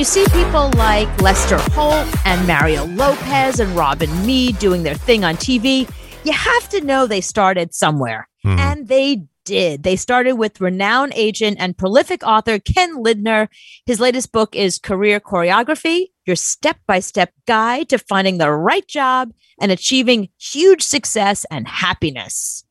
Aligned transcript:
you 0.00 0.04
see 0.04 0.24
people 0.32 0.70
like 0.78 1.20
Lester 1.20 1.58
Holt 1.72 2.08
and 2.24 2.46
Mario 2.46 2.86
Lopez 2.86 3.60
and 3.60 3.70
Robin 3.76 4.08
Meade 4.24 4.58
doing 4.58 4.82
their 4.82 4.94
thing 4.94 5.24
on 5.24 5.36
TV, 5.36 5.86
you 6.24 6.32
have 6.32 6.70
to 6.70 6.80
know 6.80 7.06
they 7.06 7.20
started 7.20 7.74
somewhere. 7.74 8.26
Mhm. 8.42 8.58
And 8.58 8.88
they 8.88 9.24
did. 9.44 9.82
They 9.82 9.96
started 9.96 10.36
with 10.36 10.58
renowned 10.58 11.12
agent 11.14 11.58
and 11.60 11.76
prolific 11.76 12.22
author 12.22 12.58
Ken 12.58 13.02
Lindner. 13.02 13.50
His 13.84 14.00
latest 14.00 14.32
book 14.32 14.56
is 14.56 14.78
Career 14.78 15.20
Choreography 15.20 16.06
Your 16.24 16.36
Step 16.36 16.78
by 16.86 17.00
Step 17.00 17.34
Guide 17.46 17.90
to 17.90 17.98
Finding 17.98 18.38
the 18.38 18.50
Right 18.50 18.88
Job 18.88 19.34
and 19.60 19.70
Achieving 19.70 20.30
Huge 20.38 20.80
Success 20.80 21.44
and 21.50 21.68
Happiness. 21.68 22.64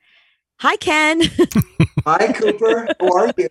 Hi, 0.62 0.78
Ken. 0.78 1.22
Hi, 2.08 2.34
Cooper. 2.34 2.88
How 3.00 3.14
are 3.14 3.34
you? 3.38 3.50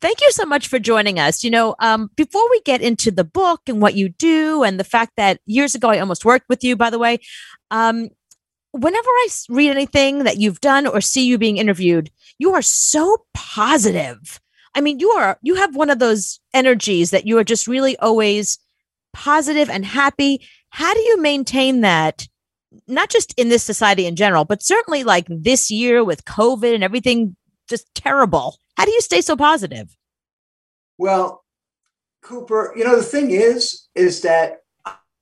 Thank 0.00 0.20
you 0.20 0.30
so 0.30 0.44
much 0.44 0.68
for 0.68 0.78
joining 0.78 1.18
us. 1.18 1.42
You 1.42 1.50
know, 1.50 1.74
um, 1.80 2.10
before 2.16 2.48
we 2.50 2.60
get 2.62 2.80
into 2.80 3.10
the 3.10 3.24
book 3.24 3.62
and 3.66 3.80
what 3.80 3.94
you 3.94 4.08
do, 4.08 4.62
and 4.62 4.78
the 4.78 4.84
fact 4.84 5.12
that 5.16 5.40
years 5.46 5.74
ago 5.74 5.88
I 5.88 5.98
almost 5.98 6.24
worked 6.24 6.48
with 6.48 6.62
you, 6.62 6.76
by 6.76 6.90
the 6.90 6.98
way, 6.98 7.18
um, 7.70 8.08
whenever 8.72 9.08
I 9.08 9.28
read 9.48 9.70
anything 9.70 10.24
that 10.24 10.38
you've 10.38 10.60
done 10.60 10.86
or 10.86 11.00
see 11.00 11.26
you 11.26 11.38
being 11.38 11.56
interviewed, 11.56 12.10
you 12.38 12.52
are 12.54 12.62
so 12.62 13.24
positive. 13.34 14.40
I 14.74 14.80
mean, 14.80 15.00
you 15.00 15.10
are 15.10 15.38
you 15.42 15.56
have 15.56 15.74
one 15.74 15.90
of 15.90 15.98
those 15.98 16.40
energies 16.54 17.10
that 17.10 17.26
you 17.26 17.38
are 17.38 17.44
just 17.44 17.66
really 17.66 17.96
always 17.98 18.58
positive 19.12 19.68
and 19.68 19.84
happy. 19.84 20.46
How 20.70 20.94
do 20.94 21.00
you 21.00 21.20
maintain 21.20 21.80
that? 21.80 22.28
Not 22.86 23.08
just 23.08 23.32
in 23.36 23.48
this 23.48 23.64
society 23.64 24.06
in 24.06 24.14
general, 24.14 24.44
but 24.44 24.62
certainly 24.62 25.02
like 25.02 25.26
this 25.28 25.70
year 25.70 26.04
with 26.04 26.24
COVID 26.26 26.74
and 26.74 26.84
everything 26.84 27.34
just 27.68 27.92
terrible. 27.94 28.58
How 28.78 28.84
do 28.84 28.92
you 28.92 29.00
stay 29.00 29.20
so 29.20 29.36
positive? 29.36 29.96
Well, 30.98 31.42
Cooper, 32.22 32.72
you 32.76 32.84
know, 32.84 32.94
the 32.94 33.02
thing 33.02 33.32
is, 33.32 33.88
is 33.96 34.22
that 34.22 34.58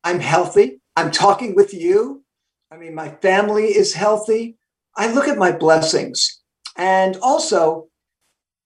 I'm 0.05 0.21
healthy. 0.21 0.83
I'm 0.95 1.11
talking 1.11 1.55
with 1.55 1.73
you. 1.73 2.23
I 2.71 2.77
mean, 2.77 2.95
my 2.95 3.09
family 3.09 3.65
is 3.65 3.95
healthy. 3.95 4.59
I 4.95 5.11
look 5.11 5.27
at 5.27 5.39
my 5.39 5.53
blessings. 5.53 6.43
And 6.77 7.17
also, 7.23 7.89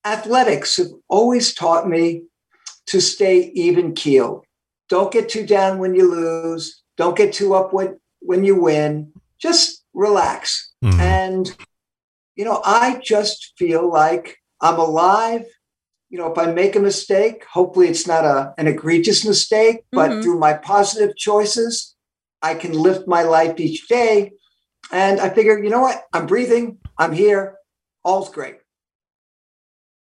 athletics 0.04 0.76
have 0.78 0.88
always 1.08 1.54
taught 1.54 1.88
me 1.88 2.24
to 2.86 3.00
stay 3.00 3.52
even 3.54 3.94
keel. 3.94 4.44
Don't 4.88 5.12
get 5.12 5.28
too 5.28 5.46
down 5.46 5.78
when 5.78 5.94
you 5.94 6.10
lose. 6.10 6.82
Don't 6.96 7.16
get 7.16 7.32
too 7.32 7.54
up 7.54 7.72
when, 7.72 8.00
when 8.18 8.42
you 8.42 8.60
win. 8.60 9.12
Just 9.38 9.84
relax. 9.94 10.72
Mhm. 10.82 10.98
And, 10.98 11.56
you 12.34 12.44
know, 12.44 12.60
I 12.64 13.00
just 13.04 13.52
feel 13.56 13.88
like 13.88 14.39
I'm 14.60 14.78
alive. 14.78 15.44
You 16.08 16.18
know, 16.18 16.32
if 16.32 16.38
I 16.38 16.46
make 16.52 16.76
a 16.76 16.80
mistake, 16.80 17.44
hopefully 17.52 17.88
it's 17.88 18.06
not 18.06 18.24
a, 18.24 18.52
an 18.58 18.66
egregious 18.66 19.24
mistake, 19.24 19.84
but 19.92 20.10
Mhm. 20.10 20.22
through 20.22 20.38
my 20.38 20.54
positive 20.54 21.16
choices, 21.16 21.94
I 22.42 22.54
can 22.54 22.72
lift 22.72 23.06
my 23.06 23.22
life 23.22 23.58
each 23.60 23.86
day. 23.88 24.32
And 24.90 25.20
I 25.20 25.30
figure, 25.30 25.62
you 25.62 25.70
know 25.70 25.80
what? 25.80 26.04
I'm 26.12 26.26
breathing. 26.26 26.78
I'm 26.98 27.12
here. 27.12 27.56
All's 28.04 28.30
great. 28.30 28.56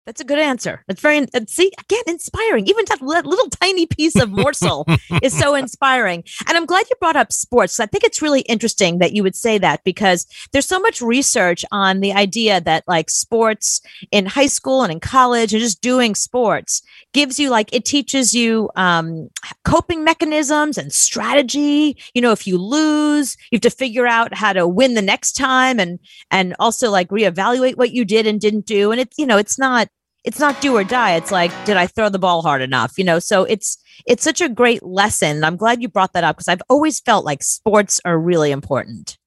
That's 0.07 0.21
a 0.21 0.23
good 0.23 0.39
answer. 0.39 0.85
That's 0.87 1.01
very, 1.01 1.19
uh, 1.19 1.41
see, 1.49 1.69
again, 1.77 2.03
inspiring. 2.07 2.65
Even 2.67 2.85
that 2.87 3.01
little 3.01 3.49
tiny 3.49 3.85
piece 3.85 4.15
of 4.15 4.31
morsel 4.31 4.85
is 5.21 5.37
so 5.37 5.53
inspiring. 5.53 6.23
And 6.47 6.55
I'm 6.55 6.65
glad 6.65 6.85
you 6.89 6.95
brought 7.01 7.17
up 7.17 7.33
sports. 7.33 7.77
I 7.77 7.87
think 7.87 8.05
it's 8.05 8.21
really 8.21 8.39
interesting 8.41 8.99
that 8.99 9.11
you 9.11 9.21
would 9.21 9.35
say 9.35 9.57
that 9.57 9.83
because 9.83 10.25
there's 10.53 10.65
so 10.65 10.79
much 10.79 11.01
research 11.01 11.65
on 11.73 11.99
the 11.99 12.13
idea 12.13 12.61
that 12.61 12.85
like 12.87 13.09
sports 13.09 13.81
in 14.09 14.25
high 14.25 14.47
school 14.47 14.81
and 14.81 14.93
in 14.93 15.01
college 15.01 15.53
and 15.53 15.61
just 15.61 15.81
doing 15.81 16.15
sports 16.15 16.81
gives 17.11 17.37
you 17.37 17.49
like, 17.49 17.73
it 17.73 17.83
teaches 17.83 18.33
you 18.33 18.69
um, 18.77 19.29
coping 19.65 20.05
mechanisms 20.05 20.77
and 20.77 20.93
strategy. 20.93 21.97
You 22.13 22.21
know, 22.21 22.31
if 22.31 22.47
you 22.47 22.57
lose, 22.57 23.35
you 23.51 23.57
have 23.57 23.61
to 23.63 23.69
figure 23.69 24.07
out 24.07 24.33
how 24.33 24.53
to 24.53 24.69
win 24.69 24.93
the 24.93 25.01
next 25.01 25.33
time 25.33 25.81
and, 25.81 25.99
and 26.31 26.55
also 26.59 26.89
like 26.91 27.09
reevaluate 27.09 27.75
what 27.75 27.91
you 27.91 28.05
did 28.05 28.25
and 28.25 28.39
didn't 28.39 28.65
do. 28.65 28.91
And 28.91 29.01
it's, 29.01 29.17
you 29.17 29.25
know, 29.25 29.37
it's 29.37 29.59
not, 29.59 29.89
it's 30.23 30.39
not 30.39 30.59
do 30.61 30.75
or 30.75 30.83
die. 30.83 31.15
It's 31.15 31.31
like, 31.31 31.51
did 31.65 31.77
I 31.77 31.87
throw 31.87 32.09
the 32.09 32.19
ball 32.19 32.41
hard 32.41 32.61
enough? 32.61 32.97
You 32.97 33.03
know, 33.03 33.19
so 33.19 33.43
it's 33.43 33.77
it's 34.05 34.23
such 34.23 34.41
a 34.41 34.49
great 34.49 34.83
lesson. 34.83 35.43
I'm 35.43 35.57
glad 35.57 35.81
you 35.81 35.87
brought 35.87 36.13
that 36.13 36.23
up 36.23 36.35
because 36.37 36.47
I've 36.47 36.61
always 36.69 36.99
felt 36.99 37.25
like 37.25 37.43
sports 37.43 37.99
are 38.05 38.19
really 38.19 38.51
important. 38.51 39.17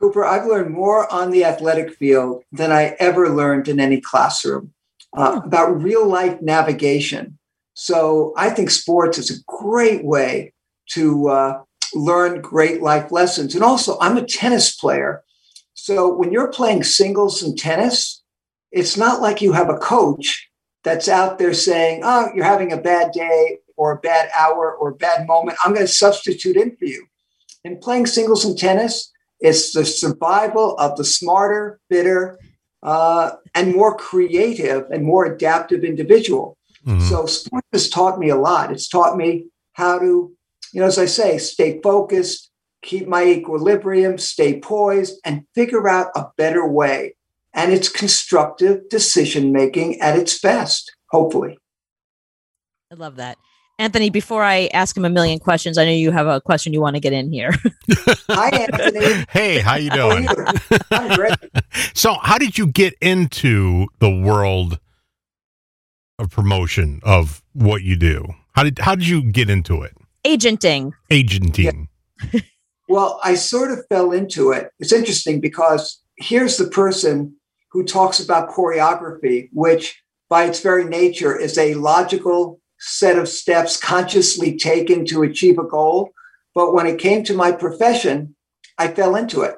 Cooper, 0.00 0.24
I've 0.24 0.46
learned 0.46 0.72
more 0.72 1.12
on 1.12 1.30
the 1.30 1.44
athletic 1.44 1.94
field 1.94 2.42
than 2.52 2.72
I 2.72 2.96
ever 2.98 3.28
learned 3.28 3.68
in 3.68 3.78
any 3.78 4.00
classroom 4.00 4.72
uh, 5.16 5.40
Hmm. 5.40 5.46
about 5.46 5.82
real 5.82 6.06
life 6.06 6.40
navigation. 6.40 7.38
So 7.74 8.32
I 8.36 8.50
think 8.50 8.70
sports 8.70 9.18
is 9.18 9.30
a 9.30 9.42
great 9.46 10.04
way 10.04 10.52
to 10.90 11.28
uh, 11.28 11.62
learn 11.94 12.40
great 12.40 12.82
life 12.82 13.10
lessons. 13.12 13.54
And 13.54 13.64
also, 13.64 13.98
I'm 14.00 14.16
a 14.16 14.24
tennis 14.24 14.74
player. 14.74 15.22
So 15.74 16.12
when 16.14 16.32
you're 16.32 16.52
playing 16.52 16.84
singles 16.84 17.42
in 17.42 17.56
tennis, 17.56 18.19
it's 18.72 18.96
not 18.96 19.20
like 19.20 19.42
you 19.42 19.52
have 19.52 19.68
a 19.68 19.76
coach 19.76 20.48
that's 20.84 21.08
out 21.08 21.38
there 21.38 21.54
saying, 21.54 22.02
oh, 22.04 22.30
you're 22.34 22.44
having 22.44 22.72
a 22.72 22.76
bad 22.76 23.12
day 23.12 23.58
or 23.76 23.92
a 23.92 23.98
bad 23.98 24.30
hour 24.36 24.74
or 24.74 24.90
a 24.90 24.94
bad 24.94 25.26
moment. 25.26 25.58
I'm 25.64 25.74
going 25.74 25.86
to 25.86 25.92
substitute 25.92 26.56
in 26.56 26.76
for 26.76 26.84
you. 26.84 27.06
In 27.64 27.78
playing 27.78 28.06
singles 28.06 28.44
in 28.44 28.56
tennis, 28.56 29.12
it's 29.40 29.72
the 29.72 29.84
survival 29.84 30.76
of 30.78 30.96
the 30.96 31.04
smarter, 31.04 31.80
fitter, 31.90 32.38
uh, 32.82 33.32
and 33.54 33.74
more 33.74 33.96
creative 33.96 34.90
and 34.90 35.04
more 35.04 35.26
adaptive 35.26 35.84
individual. 35.84 36.56
Mhm. 36.86 37.08
So 37.08 37.26
sports 37.26 37.66
has 37.72 37.88
taught 37.90 38.18
me 38.18 38.30
a 38.30 38.36
lot. 38.36 38.72
It's 38.72 38.88
taught 38.88 39.16
me 39.16 39.46
how 39.72 39.98
to, 39.98 40.32
you 40.72 40.80
know, 40.80 40.86
as 40.86 40.98
I 40.98 41.06
say, 41.06 41.36
stay 41.38 41.80
focused, 41.82 42.50
keep 42.82 43.06
my 43.06 43.24
equilibrium, 43.24 44.16
stay 44.16 44.60
poised, 44.60 45.20
and 45.24 45.44
figure 45.54 45.88
out 45.88 46.10
a 46.14 46.28
better 46.36 46.66
way. 46.66 47.16
And 47.52 47.72
it's 47.72 47.88
constructive 47.88 48.88
decision 48.88 49.52
making 49.52 50.00
at 50.00 50.16
its 50.16 50.38
best, 50.38 50.92
hopefully. 51.10 51.58
I 52.92 52.94
love 52.94 53.16
that. 53.16 53.38
Anthony, 53.78 54.10
before 54.10 54.44
I 54.44 54.68
ask 54.74 54.94
him 54.94 55.06
a 55.06 55.10
million 55.10 55.38
questions, 55.38 55.78
I 55.78 55.86
know 55.86 55.90
you 55.90 56.10
have 56.10 56.26
a 56.26 56.38
question 56.40 56.74
you 56.74 56.82
want 56.82 56.96
to 56.96 57.00
get 57.00 57.14
in 57.14 57.32
here. 57.32 57.50
Hi, 58.28 58.50
Anthony. 58.50 59.24
hey, 59.30 59.58
how 59.60 59.76
you 59.76 59.90
doing? 59.90 60.28
I'm 60.90 61.16
great. 61.16 61.32
So, 61.94 62.14
how 62.20 62.36
did 62.36 62.58
you 62.58 62.66
get 62.66 62.94
into 63.00 63.86
the 64.00 64.10
world 64.10 64.80
of 66.18 66.30
promotion 66.30 67.00
of 67.04 67.42
what 67.52 67.82
you 67.82 67.96
do? 67.96 68.26
How 68.52 68.64
did 68.64 68.78
how 68.80 68.94
did 68.94 69.06
you 69.08 69.22
get 69.22 69.48
into 69.48 69.82
it? 69.82 69.96
Agenting. 70.26 70.92
Agenting. 71.10 71.88
Well, 72.88 73.20
I 73.22 73.34
sort 73.34 73.70
of 73.70 73.86
fell 73.88 74.10
into 74.12 74.50
it. 74.50 74.70
It's 74.78 74.92
interesting 74.92 75.40
because 75.40 76.02
here's 76.18 76.56
the 76.56 76.66
person 76.66 77.36
who 77.72 77.84
talks 77.84 78.20
about 78.20 78.50
choreography, 78.50 79.48
which 79.52 80.02
by 80.28 80.44
its 80.44 80.60
very 80.60 80.84
nature 80.84 81.36
is 81.36 81.58
a 81.58 81.74
logical 81.74 82.60
set 82.78 83.18
of 83.18 83.28
steps 83.28 83.76
consciously 83.76 84.56
taken 84.56 85.04
to 85.06 85.22
achieve 85.22 85.58
a 85.58 85.64
goal. 85.64 86.10
But 86.54 86.72
when 86.74 86.86
it 86.86 86.98
came 86.98 87.22
to 87.24 87.34
my 87.34 87.52
profession, 87.52 88.34
I 88.78 88.88
fell 88.88 89.14
into 89.14 89.42
it. 89.42 89.56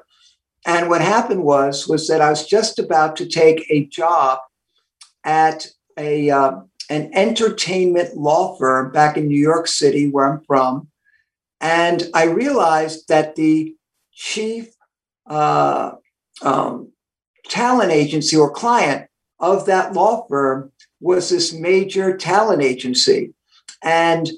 And 0.65 0.89
what 0.89 1.01
happened 1.01 1.43
was 1.43 1.87
was 1.87 2.07
that 2.07 2.21
I 2.21 2.29
was 2.29 2.45
just 2.45 2.79
about 2.79 3.15
to 3.17 3.25
take 3.25 3.65
a 3.69 3.85
job 3.85 4.39
at 5.23 5.67
a 5.97 6.29
uh, 6.29 6.61
an 6.89 7.11
entertainment 7.13 8.15
law 8.15 8.55
firm 8.57 8.91
back 8.91 9.17
in 9.17 9.27
New 9.27 9.39
York 9.39 9.67
City, 9.67 10.09
where 10.09 10.25
I'm 10.25 10.43
from, 10.45 10.87
and 11.59 12.09
I 12.13 12.25
realized 12.25 13.07
that 13.09 13.35
the 13.35 13.75
chief 14.13 14.73
uh, 15.25 15.93
um, 16.41 16.92
talent 17.47 17.91
agency 17.91 18.35
or 18.35 18.49
client 18.49 19.07
of 19.39 19.65
that 19.65 19.93
law 19.93 20.25
firm 20.29 20.71
was 20.99 21.29
this 21.29 21.53
major 21.53 22.15
talent 22.15 22.61
agency. 22.61 23.33
And 23.83 24.29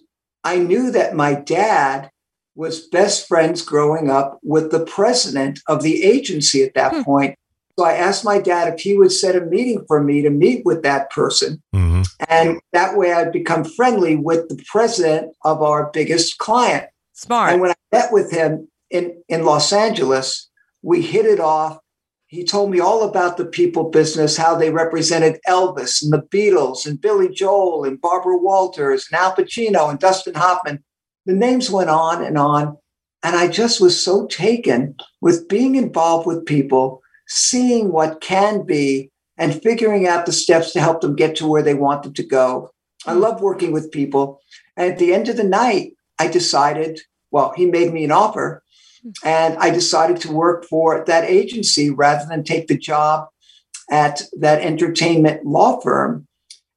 I 0.43 0.57
knew 0.57 0.91
that 0.91 1.15
my 1.15 1.33
dad 1.35 2.09
was 2.55 2.87
best 2.87 3.27
friends 3.27 3.61
growing 3.61 4.09
up 4.09 4.39
with 4.41 4.71
the 4.71 4.85
president 4.85 5.59
of 5.67 5.83
the 5.83 6.03
agency 6.03 6.63
at 6.63 6.73
that 6.73 6.93
Hmm. 6.93 7.01
point. 7.03 7.35
So 7.77 7.83
I 7.85 7.93
asked 7.93 8.23
my 8.23 8.39
dad 8.39 8.73
if 8.73 8.79
he 8.79 8.97
would 8.97 9.11
set 9.11 9.35
a 9.35 9.41
meeting 9.41 9.83
for 9.87 10.01
me 10.01 10.21
to 10.21 10.29
meet 10.29 10.65
with 10.65 10.81
that 10.83 11.09
person. 11.11 11.61
hmm 11.73 12.03
And 12.29 12.59
that 12.71 12.95
way 12.97 13.11
I'd 13.11 13.33
become 13.33 13.65
friendly 13.65 14.15
with 14.15 14.47
the 14.47 14.63
president 14.71 15.33
of 15.43 15.61
our 15.61 15.89
biggest 15.91 16.37
client. 16.37 16.85
Smart. 17.13 17.51
And 17.51 17.61
when 17.61 17.71
I 17.71 17.75
met 17.91 18.13
with 18.13 18.31
him 18.31 18.69
in, 18.89 19.21
in 19.27 19.43
Los 19.43 19.73
Angeles, 19.73 20.49
we 20.81 21.01
hit 21.01 21.25
it 21.25 21.39
off. 21.41 21.79
He 22.35 22.43
told 22.43 22.69
me 22.69 22.81
all 22.81 23.03
about 23.03 23.37
the 23.37 23.45
people 23.45 23.89
business, 23.89 24.35
how 24.35 24.55
they 24.55 24.69
represented 24.69 25.39
Elvis 25.47 26.03
and 26.03 26.11
the 26.11 26.21
Beatles 26.21 26.85
and 26.85 26.99
Billy 26.99 27.29
Joel 27.29 27.85
and 27.85 28.01
Barbara 28.01 28.37
Walters 28.37 29.07
and 29.09 29.17
Al 29.17 29.33
Pacino 29.33 29.89
and 29.89 29.97
Dustin 29.97 30.33
Hoffman. 30.33 30.83
The 31.25 31.31
names 31.31 31.71
went 31.71 31.89
on 31.89 32.21
and 32.21 32.37
on. 32.37 32.77
And 33.23 33.37
I 33.37 33.47
just 33.47 33.79
was 33.79 34.03
so 34.03 34.27
taken 34.27 34.97
with 35.21 35.47
being 35.47 35.75
involved 35.75 36.27
with 36.27 36.45
people, 36.45 37.01
seeing 37.25 37.93
what 37.93 38.19
can 38.19 38.65
be, 38.65 39.11
and 39.37 39.63
figuring 39.63 40.05
out 40.05 40.25
the 40.25 40.33
steps 40.33 40.73
to 40.73 40.81
help 40.81 40.99
them 40.99 41.15
get 41.15 41.37
to 41.37 41.47
where 41.47 41.63
they 41.63 41.73
wanted 41.73 42.15
to 42.15 42.23
go. 42.23 42.69
I 43.05 43.13
hmm. 43.13 43.21
love 43.21 43.41
working 43.41 43.71
with 43.71 43.93
people. 43.93 44.41
And 44.75 44.91
at 44.91 44.99
the 44.99 45.13
end 45.13 45.29
of 45.29 45.37
the 45.37 45.45
night, 45.45 45.93
I 46.19 46.27
decided, 46.27 46.99
well, 47.31 47.53
he 47.55 47.65
made 47.65 47.93
me 47.93 48.03
an 48.03 48.11
offer 48.11 48.61
and 49.23 49.57
I 49.57 49.69
decided 49.69 50.17
to 50.21 50.31
work 50.31 50.65
for 50.65 51.03
that 51.05 51.25
agency 51.25 51.89
rather 51.89 52.25
than 52.27 52.43
take 52.43 52.67
the 52.67 52.77
job 52.77 53.27
at 53.89 54.23
that 54.39 54.61
entertainment 54.61 55.45
law 55.45 55.79
firm. 55.79 56.27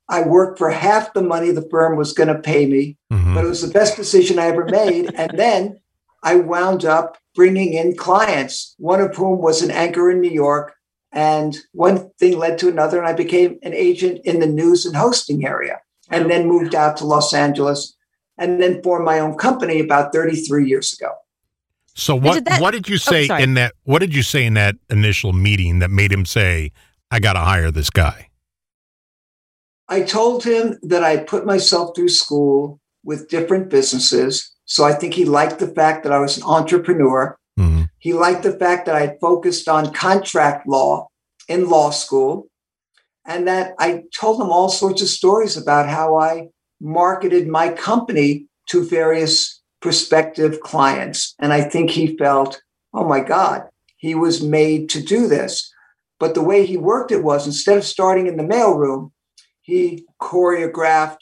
I 0.09 0.23
worked 0.23 0.59
for 0.59 0.71
half 0.71 1.13
the 1.13 1.23
money 1.23 1.51
the 1.51 1.69
firm 1.71 1.97
was 1.97 2.13
going 2.13 2.29
to 2.29 2.39
pay 2.39 2.67
me, 2.67 2.97
mm-hmm. 3.13 3.35
but 3.35 3.45
it 3.45 3.49
was 3.49 3.63
the 3.63 3.73
best 3.73 3.97
decision 3.97 4.39
I 4.39 4.47
ever 4.47 4.65
made. 4.65 5.13
and 5.17 5.31
then 5.39 5.81
I 6.23 6.37
wound 6.37 6.85
up 6.85 7.19
bringing 7.35 7.75
in 7.75 7.97
clients, 7.97 8.75
one 8.79 9.01
of 9.01 9.15
whom 9.15 9.41
was 9.41 9.63
an 9.63 9.71
anchor 9.71 10.11
in 10.11 10.21
New 10.21 10.31
York. 10.31 10.75
And 11.13 11.57
one 11.73 12.11
thing 12.19 12.39
led 12.39 12.59
to 12.59 12.69
another, 12.69 12.99
and 12.99 13.07
I 13.07 13.15
became 13.15 13.59
an 13.63 13.73
agent 13.73 14.21
in 14.25 14.41
the 14.41 14.47
news 14.47 14.85
and 14.85 14.95
hosting 14.95 15.47
area, 15.47 15.81
and 16.11 16.31
then 16.31 16.47
moved 16.47 16.75
out 16.75 16.99
to 16.99 17.07
Los 17.07 17.33
Angeles, 17.33 17.97
and 18.37 18.61
then 18.61 18.83
formed 18.83 19.07
my 19.07 19.19
own 19.19 19.35
company 19.37 19.81
about 19.81 20.13
33 20.13 20.69
years 20.69 20.93
ago. 20.93 21.15
So 21.99 22.15
what 22.15 22.35
did 22.35 22.45
that, 22.45 22.61
what 22.61 22.71
did 22.71 22.89
you 22.89 22.95
oh, 22.95 23.11
say 23.11 23.29
oh, 23.29 23.37
in 23.37 23.55
that 23.55 23.75
what 23.83 23.99
did 23.99 24.15
you 24.15 24.23
say 24.23 24.47
in 24.47 24.55
that 24.55 24.77
initial 24.89 25.33
meeting 25.33 25.81
that 25.81 25.91
made 25.91 26.13
him 26.13 26.25
say, 26.25 26.71
I 27.11 27.19
gotta 27.19 27.41
hire 27.41 27.73
this 27.73 27.91
guy? 27.91 28.29
I 29.89 30.03
told 30.03 30.45
him 30.45 30.79
that 30.83 31.03
I 31.03 31.17
put 31.17 31.45
myself 31.45 31.97
through 31.97 32.11
school 32.11 32.79
with 33.03 33.29
different 33.29 33.69
businesses. 33.69 34.55
So 34.65 34.85
I 34.85 34.93
think 34.93 35.15
he 35.15 35.25
liked 35.25 35.59
the 35.59 35.67
fact 35.75 36.05
that 36.05 36.13
I 36.13 36.21
was 36.21 36.37
an 36.37 36.45
entrepreneur. 36.45 37.37
Mm-hmm. 37.59 37.85
He 37.99 38.13
liked 38.13 38.45
the 38.45 38.57
fact 38.57 38.87
that 38.87 38.95
I 38.95 39.01
had 39.01 39.19
focused 39.21 39.69
on 39.69 39.93
contract 39.93 40.69
law 40.69 41.09
in 41.49 41.69
law 41.69 41.91
school. 41.91 42.49
And 43.27 43.49
that 43.49 43.75
I 43.79 44.05
told 44.15 44.41
him 44.41 44.51
all 44.51 44.69
sorts 44.69 45.03
of 45.03 45.09
stories 45.09 45.57
about 45.57 45.89
how 45.89 46.19
I 46.19 46.49
marketed 46.81 47.49
my 47.49 47.71
company 47.73 48.47
to 48.69 48.87
various 48.87 49.58
prospective 49.81 50.61
clients. 50.61 51.35
And 51.39 51.53
I 51.53 51.63
think 51.63 51.91
he 51.91 52.17
felt, 52.17 52.61
oh 52.93 53.05
my 53.05 53.21
God, 53.21 53.69
he 53.97 54.15
was 54.15 54.43
made 54.43 54.89
to 54.91 55.03
do 55.03 55.27
this. 55.27 55.73
But 56.19 56.35
the 56.35 56.43
way 56.43 56.67
he 56.67 56.77
worked 56.77 57.13
it 57.13 57.23
was 57.23 57.47
instead 57.47 57.79
of 57.79 57.85
starting 57.85 58.27
in 58.27 58.37
the 58.37 58.43
mailroom, 58.43 59.13
he 59.63 60.05
choreographed 60.21 61.21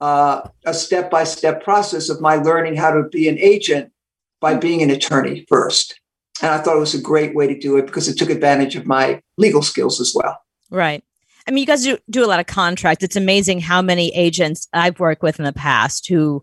uh, 0.00 0.48
a 0.66 0.74
step 0.74 1.10
by 1.10 1.24
step 1.24 1.62
process 1.62 2.08
of 2.08 2.20
my 2.20 2.36
learning 2.36 2.76
how 2.76 2.90
to 2.90 3.04
be 3.04 3.28
an 3.28 3.38
agent 3.38 3.90
by 4.40 4.54
being 4.54 4.82
an 4.82 4.90
attorney 4.90 5.46
first. 5.48 5.98
And 6.42 6.50
I 6.50 6.58
thought 6.58 6.76
it 6.76 6.80
was 6.80 6.94
a 6.94 7.00
great 7.00 7.34
way 7.34 7.46
to 7.46 7.58
do 7.58 7.76
it 7.76 7.86
because 7.86 8.08
it 8.08 8.18
took 8.18 8.28
advantage 8.28 8.76
of 8.76 8.86
my 8.86 9.22
legal 9.38 9.62
skills 9.62 10.00
as 10.00 10.12
well. 10.14 10.38
Right. 10.70 11.02
I 11.46 11.50
mean, 11.50 11.60
you 11.60 11.66
guys 11.66 11.84
do, 11.84 11.98
do 12.10 12.24
a 12.24 12.26
lot 12.26 12.40
of 12.40 12.46
contracts. 12.46 13.04
It's 13.04 13.16
amazing 13.16 13.60
how 13.60 13.80
many 13.80 14.14
agents 14.14 14.68
I've 14.72 14.98
worked 14.98 15.22
with 15.22 15.38
in 15.38 15.44
the 15.44 15.52
past 15.52 16.08
who 16.08 16.42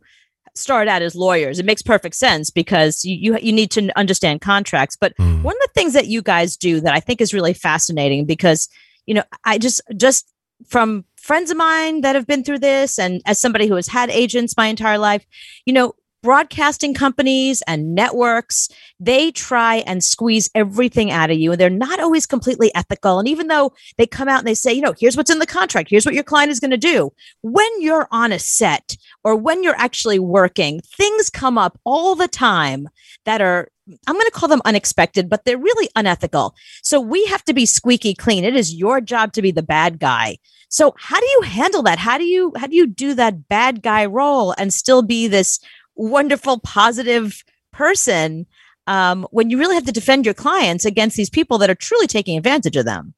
start 0.55 0.87
out 0.87 1.01
as 1.01 1.15
lawyers. 1.15 1.59
It 1.59 1.65
makes 1.65 1.81
perfect 1.81 2.15
sense 2.15 2.49
because 2.49 3.03
you 3.05 3.33
you, 3.33 3.39
you 3.41 3.53
need 3.53 3.71
to 3.71 3.97
understand 3.97 4.41
contracts. 4.41 4.97
But 4.99 5.15
mm. 5.17 5.41
one 5.41 5.55
of 5.55 5.61
the 5.61 5.71
things 5.73 5.93
that 5.93 6.07
you 6.07 6.21
guys 6.21 6.57
do 6.57 6.81
that 6.81 6.93
I 6.93 6.99
think 6.99 7.21
is 7.21 7.33
really 7.33 7.53
fascinating 7.53 8.25
because 8.25 8.67
you 9.05 9.13
know 9.13 9.23
I 9.43 9.57
just 9.57 9.81
just 9.95 10.31
from 10.67 11.05
friends 11.17 11.51
of 11.51 11.57
mine 11.57 12.01
that 12.01 12.15
have 12.15 12.27
been 12.27 12.43
through 12.43 12.59
this 12.59 12.97
and 12.97 13.21
as 13.25 13.39
somebody 13.39 13.67
who 13.67 13.75
has 13.75 13.87
had 13.87 14.09
agents 14.09 14.57
my 14.57 14.67
entire 14.67 14.97
life, 14.97 15.25
you 15.65 15.73
know, 15.73 15.93
broadcasting 16.21 16.93
companies 16.93 17.61
and 17.67 17.95
networks, 17.95 18.69
they 18.99 19.31
try 19.31 19.77
and 19.77 20.03
squeeze 20.03 20.49
everything 20.53 21.11
out 21.11 21.31
of 21.31 21.37
you. 21.37 21.51
And 21.51 21.59
they're 21.59 21.69
not 21.69 21.99
always 21.99 22.25
completely 22.25 22.73
ethical. 22.75 23.19
And 23.19 23.27
even 23.27 23.47
though 23.47 23.73
they 23.97 24.05
come 24.05 24.27
out 24.27 24.39
and 24.39 24.47
they 24.47 24.53
say, 24.53 24.73
you 24.73 24.81
know, 24.81 24.93
here's 24.97 25.17
what's 25.17 25.31
in 25.31 25.39
the 25.39 25.45
contract, 25.45 25.89
here's 25.89 26.05
what 26.05 26.15
your 26.15 26.23
client 26.23 26.51
is 26.51 26.59
going 26.59 26.71
to 26.71 26.77
do. 26.77 27.11
When 27.41 27.81
you're 27.81 28.07
on 28.11 28.31
a 28.31 28.39
set 28.39 28.97
or 29.23 29.35
when 29.35 29.63
you're 29.63 29.75
actually 29.77 30.19
working, 30.19 30.81
things 30.81 31.29
come 31.29 31.57
up 31.57 31.79
all 31.83 32.15
the 32.15 32.27
time 32.27 32.87
that 33.25 33.41
are 33.41 33.69
I'm 34.07 34.15
going 34.15 34.25
to 34.25 34.31
call 34.31 34.47
them 34.47 34.61
unexpected, 34.63 35.29
but 35.29 35.43
they're 35.43 35.57
really 35.57 35.89
unethical. 35.95 36.55
So 36.81 37.01
we 37.01 37.25
have 37.25 37.43
to 37.45 37.53
be 37.53 37.65
squeaky 37.65 38.13
clean. 38.13 38.43
It 38.45 38.55
is 38.55 38.73
your 38.73 39.01
job 39.01 39.33
to 39.33 39.41
be 39.41 39.51
the 39.51 39.63
bad 39.63 39.99
guy. 39.99 40.37
So 40.69 40.95
how 40.97 41.19
do 41.19 41.25
you 41.25 41.41
handle 41.41 41.83
that? 41.83 41.99
How 41.99 42.17
do 42.17 42.23
you 42.23 42.53
how 42.55 42.67
do 42.67 42.75
you 42.75 42.87
do 42.87 43.13
that 43.15 43.49
bad 43.49 43.81
guy 43.81 44.05
role 44.05 44.53
and 44.57 44.73
still 44.73 45.01
be 45.01 45.27
this 45.27 45.59
wonderful, 46.01 46.59
positive 46.59 47.43
person 47.71 48.45
um, 48.87 49.27
when 49.31 49.49
you 49.49 49.57
really 49.57 49.75
have 49.75 49.85
to 49.85 49.91
defend 49.91 50.25
your 50.25 50.33
clients 50.33 50.85
against 50.85 51.15
these 51.15 51.29
people 51.29 51.57
that 51.59 51.69
are 51.69 51.75
truly 51.75 52.07
taking 52.07 52.37
advantage 52.37 52.75
of 52.75 52.85
them? 52.85 53.13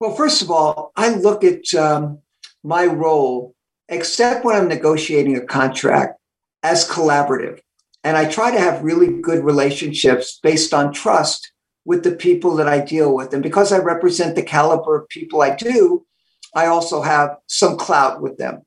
Well, 0.00 0.14
first 0.14 0.42
of 0.42 0.50
all, 0.50 0.92
I 0.96 1.10
look 1.14 1.44
at 1.44 1.74
um, 1.74 2.18
my 2.64 2.86
role, 2.86 3.54
except 3.88 4.44
when 4.44 4.56
I'm 4.56 4.68
negotiating 4.68 5.36
a 5.36 5.42
contract, 5.44 6.18
as 6.62 6.88
collaborative. 6.88 7.60
And 8.02 8.16
I 8.16 8.30
try 8.30 8.50
to 8.50 8.60
have 8.60 8.82
really 8.82 9.20
good 9.20 9.44
relationships 9.44 10.38
based 10.42 10.72
on 10.72 10.92
trust 10.92 11.52
with 11.84 12.02
the 12.02 12.12
people 12.12 12.56
that 12.56 12.68
I 12.68 12.80
deal 12.80 13.14
with. 13.14 13.34
And 13.34 13.42
because 13.42 13.72
I 13.72 13.78
represent 13.78 14.36
the 14.36 14.42
caliber 14.42 14.96
of 14.96 15.08
people 15.08 15.42
I 15.42 15.54
do, 15.54 16.06
I 16.54 16.66
also 16.66 17.02
have 17.02 17.36
some 17.46 17.76
clout 17.76 18.20
with 18.22 18.38
them. 18.38 18.62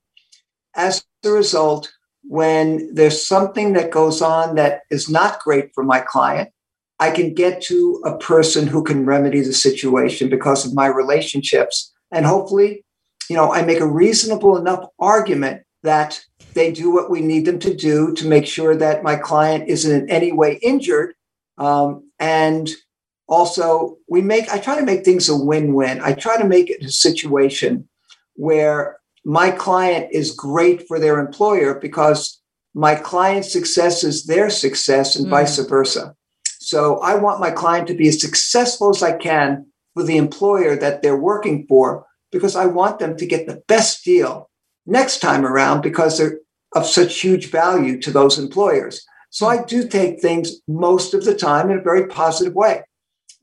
As 0.76 1.04
a 1.26 1.30
result, 1.30 1.92
when 2.24 2.94
there's 2.94 3.26
something 3.26 3.74
that 3.74 3.92
goes 3.92 4.22
on 4.22 4.56
that 4.56 4.82
is 4.90 5.10
not 5.10 5.42
great 5.42 5.74
for 5.74 5.84
my 5.84 6.00
client, 6.00 6.50
I 7.00 7.12
can 7.12 7.34
get 7.34 7.62
to 7.64 8.02
a 8.06 8.18
person 8.18 8.68
who 8.68 8.84
can 8.84 9.06
remedy 9.06 9.42
the 9.42 9.54
situation 9.54 10.30
because 10.30 10.66
of 10.66 10.74
my 10.74 10.88
relationships. 10.88 11.94
And 12.12 12.26
hopefully, 12.26 12.86
you 13.30 13.36
know, 13.36 13.52
I 13.52 13.64
make 13.64 13.80
a 13.80 13.88
reasonable 13.88 14.58
enough 14.58 14.86
argument 15.00 15.64
that 15.84 16.24
they 16.54 16.72
do 16.72 16.94
what 16.94 17.10
we 17.10 17.22
need 17.22 17.46
them 17.46 17.60
to 17.60 17.74
do 17.74 18.14
to 18.14 18.28
make 18.28 18.46
sure 18.46 18.76
that 18.76 19.04
my 19.04 19.16
client 19.16 19.68
isn't 19.68 20.04
in 20.04 20.10
any 20.10 20.32
way 20.32 20.60
injured. 20.62 21.14
Um, 21.58 22.10
and 22.20 22.70
also, 23.28 23.98
we 24.08 24.22
make, 24.22 24.50
I 24.50 24.60
try 24.60 24.78
to 24.78 24.86
make 24.86 25.04
things 25.04 25.30
a 25.30 25.36
win 25.36 25.74
win. 25.74 26.00
I 26.02 26.14
try 26.14 26.38
to 26.38 26.48
make 26.48 26.70
it 26.70 26.84
a 26.84 26.90
situation 26.90 27.90
where 28.36 29.00
my 29.26 29.52
client 29.52 30.10
is 30.12 30.32
great 30.32 30.88
for 30.88 31.00
their 31.00 31.20
employer 31.20 31.80
because 31.80 32.42
my 32.74 32.96
client's 32.96 33.52
success 33.52 34.04
is 34.04 34.26
their 34.26 34.50
success 34.50 35.16
and 35.16 35.28
mm. 35.28 35.30
vice 35.30 35.58
versa. 35.60 36.16
So 36.60 37.00
I 37.00 37.16
want 37.16 37.40
my 37.40 37.52
client 37.52 37.88
to 37.88 37.96
be 37.96 38.08
as 38.08 38.22
successful 38.22 38.90
as 38.90 39.04
I 39.04 39.18
can 39.18 39.68
for 39.94 40.04
the 40.04 40.18
employer 40.18 40.76
that 40.76 41.02
they're 41.02 41.18
working 41.18 41.66
for 41.68 42.06
because 42.32 42.56
I 42.56 42.66
want 42.66 43.00
them 43.00 43.16
to 43.18 43.26
get 43.26 43.48
the 43.48 43.62
best 43.68 44.04
deal 44.04 44.50
next 44.86 45.20
time 45.20 45.46
around 45.46 45.82
because 45.82 46.18
they're 46.18 46.40
of 46.76 46.86
such 46.86 47.22
huge 47.22 47.52
value 47.52 48.00
to 48.02 48.12
those 48.12 48.40
employers. 48.40 49.06
So 49.30 49.48
I 49.48 49.64
do 49.64 49.88
take 49.88 50.22
things 50.22 50.62
most 50.68 51.14
of 51.14 51.24
the 51.24 51.36
time 51.36 51.70
in 51.70 51.78
a 51.78 51.82
very 51.82 52.08
positive 52.08 52.54
way 52.54 52.82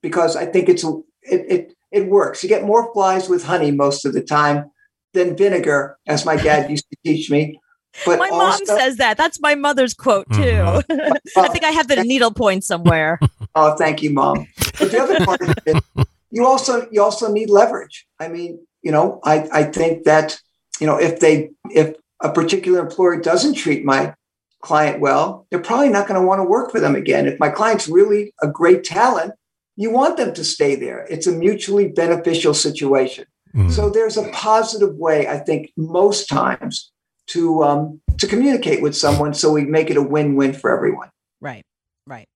because 0.02 0.36
I 0.36 0.46
think 0.46 0.68
it's 0.68 0.84
it 1.22 1.44
it, 1.48 1.76
it 1.92 2.06
works. 2.08 2.42
You 2.42 2.48
get 2.48 2.64
more 2.64 2.92
flies 2.92 3.28
with 3.28 3.44
honey 3.44 3.70
most 3.70 4.04
of 4.04 4.12
the 4.12 4.22
time 4.22 4.70
than 5.12 5.36
vinegar, 5.36 5.98
as 6.06 6.24
my 6.24 6.36
dad 6.36 6.70
used 6.70 6.86
to 6.90 6.96
teach 7.04 7.30
me. 7.30 7.60
But 8.06 8.18
my 8.18 8.28
also, 8.28 8.64
mom 8.64 8.78
says 8.78 8.96
that. 8.96 9.16
That's 9.16 9.40
my 9.40 9.54
mother's 9.54 9.94
quote 9.94 10.30
too. 10.32 10.38
Mm-hmm. 10.38 11.12
I 11.40 11.48
think 11.48 11.64
I 11.64 11.70
have 11.70 11.88
the 11.88 12.04
needle 12.04 12.30
point 12.30 12.64
somewhere. 12.64 13.18
oh, 13.54 13.76
thank 13.76 14.02
you, 14.02 14.10
mom. 14.10 14.46
But 14.78 14.92
the 14.92 15.00
other 15.00 15.24
part 15.24 15.40
of 15.40 15.54
it, 15.66 16.06
you 16.30 16.46
also 16.46 16.88
you 16.90 17.02
also 17.02 17.32
need 17.32 17.50
leverage. 17.50 18.06
I 18.18 18.28
mean, 18.28 18.64
you 18.82 18.92
know, 18.92 19.20
I 19.24 19.48
I 19.52 19.62
think 19.64 20.04
that 20.04 20.40
you 20.80 20.86
know 20.86 20.98
if 20.98 21.20
they 21.20 21.50
if 21.70 21.96
a 22.22 22.30
particular 22.30 22.80
employer 22.80 23.20
doesn't 23.20 23.54
treat 23.54 23.84
my 23.84 24.14
client 24.62 25.00
well, 25.00 25.46
they're 25.50 25.60
probably 25.60 25.88
not 25.88 26.06
going 26.06 26.20
to 26.20 26.26
want 26.26 26.38
to 26.38 26.44
work 26.44 26.70
for 26.70 26.80
them 26.80 26.94
again. 26.94 27.26
If 27.26 27.40
my 27.40 27.48
client's 27.48 27.88
really 27.88 28.32
a 28.42 28.46
great 28.46 28.84
talent, 28.84 29.32
you 29.76 29.90
want 29.90 30.18
them 30.18 30.34
to 30.34 30.44
stay 30.44 30.74
there. 30.74 31.06
It's 31.08 31.26
a 31.26 31.32
mutually 31.32 31.88
beneficial 31.88 32.52
situation. 32.52 33.24
Mm. 33.54 33.70
So 33.70 33.90
there's 33.90 34.16
a 34.16 34.28
positive 34.30 34.94
way, 34.96 35.26
I 35.26 35.38
think, 35.38 35.72
most 35.76 36.28
times 36.28 36.92
to 37.28 37.62
um, 37.62 38.00
to 38.18 38.26
communicate 38.26 38.82
with 38.82 38.96
someone, 38.96 39.34
so 39.34 39.52
we 39.52 39.64
make 39.64 39.90
it 39.90 39.96
a 39.96 40.02
win-win 40.02 40.52
for 40.52 40.74
everyone. 40.74 41.10
Right, 41.40 41.64
right. 42.06 42.28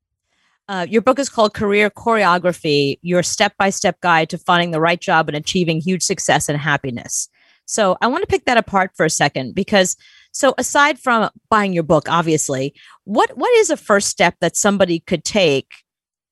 Uh, 0.69 0.87
your 0.89 1.03
book 1.03 1.19
is 1.19 1.29
called 1.29 1.55
Career 1.55 1.91
Choreography: 1.91 2.99
Your 3.03 3.23
Step-by-Step 3.23 4.01
Guide 4.01 4.31
to 4.31 4.39
Finding 4.39 4.71
the 4.71 4.81
Right 4.81 5.01
Job 5.01 5.29
and 5.29 5.37
Achieving 5.37 5.81
Huge 5.81 6.03
Success 6.03 6.49
and 6.49 6.59
Happiness. 6.59 7.29
So 7.67 7.97
I 8.01 8.07
want 8.09 8.23
to 8.23 8.27
pick 8.27 8.45
that 8.45 8.59
apart 8.59 8.93
for 8.95 9.07
a 9.07 9.11
second 9.11 9.55
because 9.55 9.97
so 10.33 10.55
aside 10.59 10.99
from 10.99 11.31
buying 11.49 11.73
your 11.73 11.83
book, 11.83 12.09
obviously, 12.09 12.75
what 13.05 13.37
what 13.37 13.53
is 13.55 13.71
a 13.71 13.77
first 13.77 14.09
step 14.09 14.35
that 14.41 14.57
somebody 14.57 15.01
could 15.01 15.25
take 15.25 15.73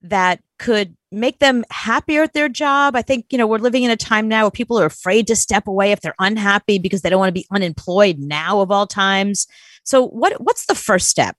that 0.03 0.41
could 0.59 0.97
make 1.12 1.38
them 1.38 1.64
happier 1.71 2.23
at 2.23 2.33
their 2.33 2.49
job. 2.49 2.97
I 2.97 3.02
think, 3.02 3.26
you 3.31 3.38
know, 3.38 3.47
we're 3.47 3.59
living 3.59 3.83
in 3.83 3.90
a 3.90 3.97
time 3.97 4.28
now 4.28 4.45
where 4.45 4.50
people 4.50 4.78
are 4.78 4.87
afraid 4.87 5.26
to 5.26 5.37
step 5.37 5.66
away 5.66 5.92
if 5.92 6.00
they're 6.00 6.14
unhappy 6.19 6.78
because 6.78 7.02
they 7.02 7.11
don't 7.11 7.21
want 7.21 7.28
to 7.28 7.40
be 7.40 7.47
unemployed 7.50 8.19
now 8.19 8.61
of 8.61 8.71
all 8.71 8.87
times. 8.87 9.47
So 9.85 10.07
what 10.07 10.40
what's 10.40 10.66
the 10.66 10.75
first 10.75 11.09
step? 11.09 11.37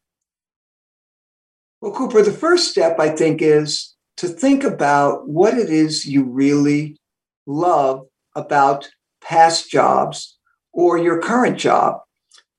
Well, 1.81 1.91
Cooper, 1.91 2.21
the 2.21 2.31
first 2.31 2.71
step 2.71 2.99
I 2.99 3.09
think 3.09 3.41
is 3.41 3.95
to 4.17 4.27
think 4.27 4.63
about 4.63 5.27
what 5.27 5.57
it 5.57 5.69
is 5.69 6.05
you 6.05 6.23
really 6.23 6.97
love 7.45 8.05
about 8.35 8.89
past 9.21 9.69
jobs 9.69 10.37
or 10.71 10.97
your 10.97 11.21
current 11.21 11.57
job 11.57 11.97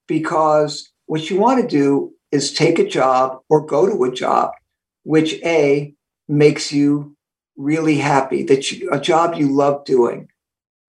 because 0.06 0.90
what 1.06 1.30
you 1.30 1.38
want 1.38 1.61
to 1.61 1.66
do 1.66 2.12
is 2.33 2.52
take 2.52 2.78
a 2.78 2.87
job 2.87 3.38
or 3.49 3.64
go 3.64 3.87
to 3.87 4.04
a 4.04 4.12
job 4.12 4.50
which 5.04 5.35
A 5.44 5.94
makes 6.28 6.73
you 6.73 7.16
really 7.57 7.97
happy, 7.97 8.43
that 8.45 8.71
you, 8.73 8.90
a 8.90 9.00
job 9.00 9.35
you 9.35 9.49
love 9.52 9.85
doing. 9.85 10.28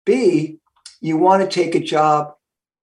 B, 0.05 0.57
you 0.99 1.17
want 1.17 1.43
to 1.43 1.49
take 1.49 1.75
a 1.75 1.79
job 1.79 2.33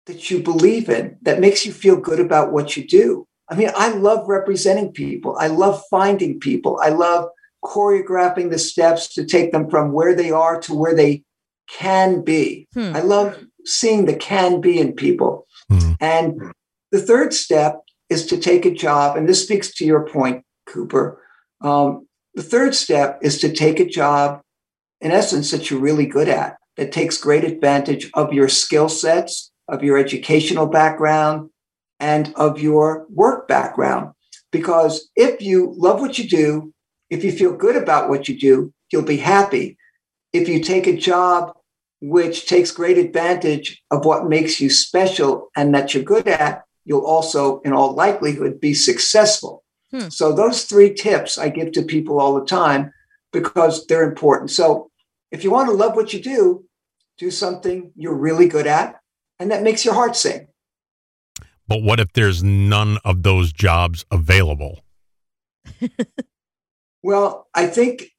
that 0.06 0.32
you 0.32 0.42
believe 0.42 0.90
in, 0.90 1.18
that 1.22 1.40
makes 1.40 1.66
you 1.66 1.72
feel 1.72 1.98
good 1.98 2.20
about 2.20 2.52
what 2.52 2.78
you 2.78 2.88
do. 2.88 3.28
I 3.50 3.56
mean, 3.56 3.70
I 3.76 3.90
love 3.90 4.28
representing 4.28 4.92
people. 4.92 5.38
I 5.40 5.48
love 5.48 5.82
finding 5.90 6.40
people. 6.40 6.80
I 6.82 6.90
love 6.90 7.30
choreographing 7.64 8.50
the 8.50 8.60
steps 8.60 9.14
to 9.16 9.26
take 9.26 9.52
them 9.52 9.70
from 9.70 9.92
where 9.92 10.16
they 10.16 10.32
are 10.32 10.60
to 10.62 10.74
where 10.74 10.96
they 10.96 11.24
can 11.70 12.24
be. 12.24 12.68
Hmm. 12.74 12.96
I 12.96 13.02
love 13.02 13.38
seeing 13.66 14.06
the 14.06 14.16
can 14.16 14.62
be 14.62 14.80
in 14.80 14.94
people. 14.94 15.46
Hmm. 15.70 15.94
And 16.00 16.42
the 16.92 17.02
third 17.02 17.34
step 17.34 17.82
is 18.10 18.26
to 18.28 18.38
take 18.38 18.66
a 18.66 18.74
job, 18.74 19.18
and 19.18 19.28
this 19.28 19.44
speaks 19.44 19.74
to 19.76 19.86
your 19.86 20.08
point, 20.08 20.46
Cooper. 20.66 21.22
Um, 21.62 22.07
the 22.38 22.44
third 22.44 22.76
step 22.76 23.18
is 23.24 23.40
to 23.40 23.52
take 23.52 23.80
a 23.80 23.86
job, 23.86 24.42
in 25.02 25.10
essence, 25.10 25.50
that 25.50 25.72
you're 25.72 25.80
really 25.80 26.06
good 26.06 26.30
at, 26.30 26.58
that 26.76 26.92
takes 26.92 27.18
great 27.18 27.44
advantage 27.44 28.12
of 28.14 28.32
your 28.32 28.48
skill 28.48 28.90
sets, 28.90 29.52
of 29.68 29.84
your 29.84 29.98
educational 29.98 30.68
background, 30.68 31.50
and 32.00 32.32
of 32.36 32.60
your 32.60 33.08
work 33.10 33.48
background. 33.48 34.12
Because 34.52 35.10
if 35.16 35.42
you 35.42 35.74
love 35.78 36.00
what 36.00 36.20
you 36.20 36.30
do, 36.30 36.72
if 37.10 37.24
you 37.24 37.32
feel 37.32 37.58
good 37.58 37.76
about 37.76 38.08
what 38.08 38.30
you 38.30 38.38
do, 38.40 38.72
you'll 38.92 39.02
be 39.02 39.18
happy. 39.18 39.76
If 40.32 40.48
you 40.48 40.60
take 40.60 40.86
a 40.86 40.96
job 40.96 41.58
which 42.02 42.46
takes 42.46 42.70
great 42.70 43.00
advantage 43.00 43.82
of 43.90 44.06
what 44.06 44.30
makes 44.30 44.62
you 44.62 44.70
special 44.70 45.50
and 45.56 45.74
that 45.74 45.96
you're 45.96 46.04
good 46.04 46.28
at, 46.28 46.66
you'll 46.86 47.02
also, 47.04 47.62
in 47.62 47.74
all 47.74 47.96
likelihood, 47.96 48.62
be 48.62 48.76
successful. 48.76 49.64
Hmm. 49.98 50.10
So, 50.10 50.34
those 50.34 50.66
three 50.66 50.94
tips 50.94 51.38
I 51.38 51.50
give 51.50 51.72
to 51.74 51.82
people 51.82 52.20
all 52.20 52.40
the 52.40 52.46
time 52.46 52.92
because 53.32 53.86
they're 53.88 54.08
important. 54.08 54.52
So, 54.52 54.92
if 55.32 55.44
you 55.44 55.52
want 55.52 55.70
to 55.70 55.76
love 55.76 55.96
what 55.96 56.14
you 56.14 56.22
do, 56.22 56.66
do 57.18 57.32
something 57.32 57.92
you're 57.96 58.16
really 58.16 58.48
good 58.48 58.68
at 58.68 59.00
and 59.40 59.52
that 59.52 59.64
makes 59.64 59.86
your 59.86 59.94
heart 59.94 60.16
sing. 60.16 60.48
But 61.68 61.82
what 61.82 62.00
if 62.00 62.14
there's 62.14 62.44
none 62.44 62.98
of 63.04 63.24
those 63.24 63.52
jobs 63.52 64.06
available? 64.12 64.80
well, 67.04 67.48
I 67.54 67.68
think, 67.68 68.12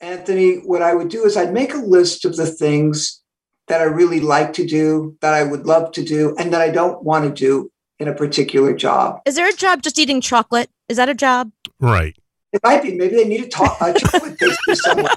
Anthony, 0.00 0.56
what 0.56 0.82
I 0.82 0.94
would 0.94 1.08
do 1.08 1.24
is 1.24 1.36
I'd 1.36 1.52
make 1.52 1.74
a 1.74 1.78
list 1.78 2.24
of 2.24 2.36
the 2.36 2.46
things 2.46 3.22
that 3.66 3.80
I 3.80 3.84
really 3.84 4.20
like 4.20 4.52
to 4.54 4.66
do, 4.66 5.16
that 5.20 5.34
I 5.34 5.42
would 5.42 5.66
love 5.66 5.92
to 5.92 6.04
do, 6.04 6.34
and 6.38 6.52
that 6.52 6.60
I 6.60 6.70
don't 6.70 7.02
want 7.02 7.24
to 7.24 7.30
do 7.30 7.70
in 7.98 8.08
a 8.08 8.14
particular 8.14 8.74
job. 8.74 9.20
Is 9.26 9.34
there 9.34 9.48
a 9.48 9.52
job 9.52 9.82
just 9.82 9.98
eating 9.98 10.20
chocolate? 10.20 10.70
Is 10.88 10.96
that 10.96 11.08
a 11.08 11.14
job? 11.14 11.50
Right. 11.80 12.16
It 12.52 12.60
might 12.62 12.82
be. 12.82 12.94
Maybe 12.94 13.16
they 13.16 13.28
need 13.28 13.44
a, 13.44 13.48
to- 13.48 13.76
a 13.80 13.98
chocolate 13.98 14.38
pastry 14.38 14.74
somewhere. 14.76 15.14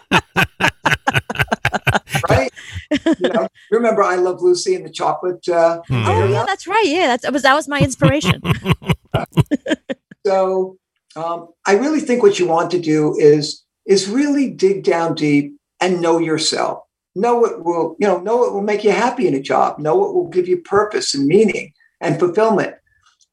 right? 2.29 2.51
You 2.91 3.29
know, 3.29 3.47
remember 3.71 4.03
I 4.03 4.15
Love 4.15 4.41
Lucy 4.41 4.75
and 4.75 4.85
the 4.85 4.89
chocolate. 4.89 5.47
Uh, 5.47 5.81
hmm. 5.87 6.03
oh 6.05 6.27
yeah, 6.27 6.45
that's 6.45 6.67
right. 6.67 6.85
Yeah, 6.85 7.07
that's, 7.07 7.23
that 7.23 7.33
was 7.33 7.43
that 7.43 7.53
was 7.53 7.67
my 7.67 7.79
inspiration. 7.79 8.41
so 10.25 10.77
um, 11.15 11.49
I 11.65 11.75
really 11.75 12.01
think 12.01 12.21
what 12.21 12.39
you 12.39 12.47
want 12.47 12.71
to 12.71 12.79
do 12.79 13.15
is 13.17 13.63
is 13.85 14.09
really 14.09 14.49
dig 14.49 14.83
down 14.83 15.15
deep 15.15 15.55
and 15.79 16.01
know 16.01 16.17
yourself. 16.17 16.83
Know 17.15 17.37
what 17.39 17.63
will 17.63 17.95
you 17.99 18.07
know. 18.07 18.19
Know 18.19 18.37
what 18.37 18.53
will 18.53 18.61
make 18.61 18.83
you 18.83 18.91
happy 18.91 19.27
in 19.27 19.35
a 19.35 19.41
job. 19.41 19.79
Know 19.79 19.95
what 19.95 20.13
will 20.13 20.27
give 20.27 20.49
you 20.49 20.57
purpose 20.57 21.13
and 21.13 21.25
meaning 21.25 21.73
and 22.01 22.19
fulfillment. 22.19 22.75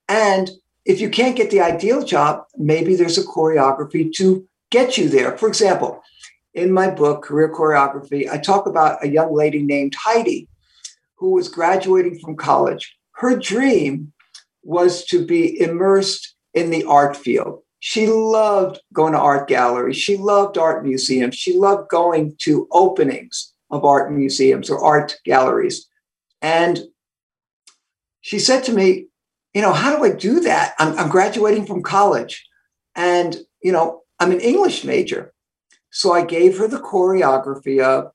And 0.09 0.51
if 0.85 1.01
you 1.01 1.11
can't 1.11 1.37
get 1.37 1.51
the 1.51 1.61
ideal 1.61 2.05
job, 2.05 2.45
maybe 2.57 2.95
there's 2.95 3.19
a 3.19 3.25
choreography 3.25 4.13
to 4.15 4.47
get 4.71 4.97
you 4.97 5.09
there. 5.09 5.37
For 5.37 5.49
example, 5.49 6.03
in 6.55 6.73
my 6.73 6.91
book, 6.91 7.25
Career 7.25 7.53
Choreography, 7.53 8.29
I 8.31 8.39
talk 8.39 8.67
about 8.67 9.05
a 9.05 9.09
young 9.09 9.35
lady 9.35 9.63
named 9.63 9.95
Heidi 9.97 10.49
who 11.17 11.33
was 11.33 11.49
graduating 11.49 12.21
from 12.21 12.37
college. 12.37 12.97
Her 13.13 13.37
dream 13.37 14.13
was 14.63 15.05
to 15.07 15.27
be 15.27 15.61
immersed 15.61 16.37
in 16.55 16.71
the 16.71 16.85
art 16.85 17.17
field. 17.17 17.63
She 17.81 18.07
loved 18.07 18.81
going 18.93 19.13
to 19.13 19.19
art 19.19 19.49
galleries. 19.49 19.97
She 19.97 20.17
loved 20.17 20.59
art 20.59 20.85
museums. 20.85 21.37
She 21.37 21.57
loved 21.57 21.89
going 21.89 22.35
to 22.41 22.67
openings 22.73 23.53
of 23.71 23.85
art 23.85 24.13
museums 24.13 24.71
or 24.71 24.83
art 24.83 25.17
galleries. 25.25 25.87
And 26.43 26.81
she 28.29 28.39
said 28.39 28.63
to 28.65 28.75
me, 28.75 29.07
you 29.55 29.63
know, 29.63 29.73
how 29.73 29.97
do 29.97 30.05
I 30.05 30.11
do 30.11 30.41
that? 30.41 30.75
I'm, 30.79 30.99
I'm 30.99 31.09
graduating 31.09 31.65
from 31.65 31.83
college 31.83 32.47
and, 32.95 33.35
you 33.63 33.73
know, 33.73 34.03
I'm 34.21 34.33
an 34.33 34.41
English 34.41 34.85
major. 34.85 35.33
So 35.89 36.13
I 36.13 36.27
gave 36.27 36.59
her 36.59 36.69
the 36.69 36.79
choreography 36.79 37.83
of 37.83 38.13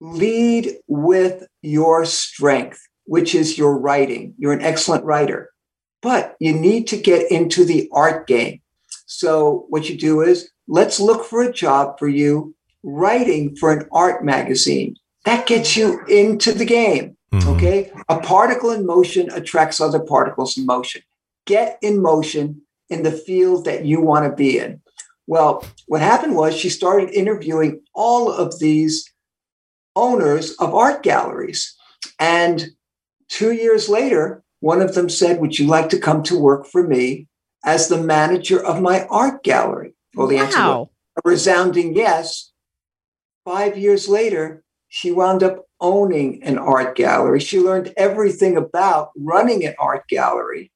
lead 0.00 0.76
with 0.86 1.48
your 1.62 2.04
strength, 2.04 2.80
which 3.06 3.34
is 3.34 3.58
your 3.58 3.76
writing. 3.76 4.34
You're 4.38 4.52
an 4.52 4.62
excellent 4.62 5.04
writer, 5.04 5.50
but 6.00 6.36
you 6.38 6.52
need 6.52 6.86
to 6.86 6.96
get 6.96 7.28
into 7.28 7.64
the 7.64 7.88
art 7.92 8.28
game. 8.28 8.60
So 9.06 9.66
what 9.68 9.90
you 9.90 9.98
do 9.98 10.20
is 10.20 10.48
let's 10.68 11.00
look 11.00 11.24
for 11.24 11.42
a 11.42 11.52
job 11.52 11.98
for 11.98 12.06
you 12.06 12.54
writing 12.84 13.56
for 13.56 13.72
an 13.72 13.88
art 13.90 14.24
magazine. 14.24 14.94
That 15.24 15.48
gets 15.48 15.76
you 15.76 16.04
into 16.06 16.52
the 16.52 16.64
game. 16.64 17.16
Mm-hmm. 17.32 17.48
Okay. 17.50 17.92
A 18.08 18.20
particle 18.20 18.70
in 18.70 18.86
motion 18.86 19.30
attracts 19.30 19.80
other 19.80 20.00
particles 20.00 20.58
in 20.58 20.66
motion. 20.66 21.02
Get 21.46 21.78
in 21.82 22.02
motion 22.02 22.62
in 22.88 23.02
the 23.02 23.12
field 23.12 23.64
that 23.64 23.84
you 23.84 24.00
want 24.00 24.28
to 24.28 24.36
be 24.36 24.58
in. 24.58 24.82
Well, 25.26 25.64
what 25.86 26.00
happened 26.00 26.34
was 26.34 26.56
she 26.56 26.68
started 26.68 27.10
interviewing 27.10 27.82
all 27.94 28.32
of 28.32 28.58
these 28.58 29.08
owners 29.94 30.52
of 30.54 30.74
art 30.74 31.04
galleries. 31.04 31.76
And 32.18 32.70
two 33.28 33.52
years 33.52 33.88
later, 33.88 34.42
one 34.58 34.82
of 34.82 34.94
them 34.94 35.08
said, 35.08 35.40
Would 35.40 35.58
you 35.58 35.66
like 35.66 35.88
to 35.90 36.00
come 36.00 36.22
to 36.24 36.38
work 36.38 36.66
for 36.66 36.86
me 36.86 37.28
as 37.64 37.88
the 37.88 38.02
manager 38.02 38.64
of 38.64 38.82
my 38.82 39.06
art 39.06 39.44
gallery? 39.44 39.94
Well, 40.14 40.26
the 40.26 40.36
wow. 40.36 40.42
answer 40.42 40.58
was 40.58 40.88
a 41.24 41.28
resounding 41.28 41.94
yes. 41.94 42.50
Five 43.44 43.78
years 43.78 44.08
later, 44.08 44.64
she 44.90 45.12
wound 45.12 45.42
up 45.42 45.64
owning 45.80 46.42
an 46.42 46.58
art 46.58 46.96
gallery. 46.96 47.40
She 47.40 47.60
learned 47.60 47.94
everything 47.96 48.56
about 48.56 49.10
running 49.16 49.64
an 49.64 49.74
art 49.78 50.06
gallery 50.08 50.72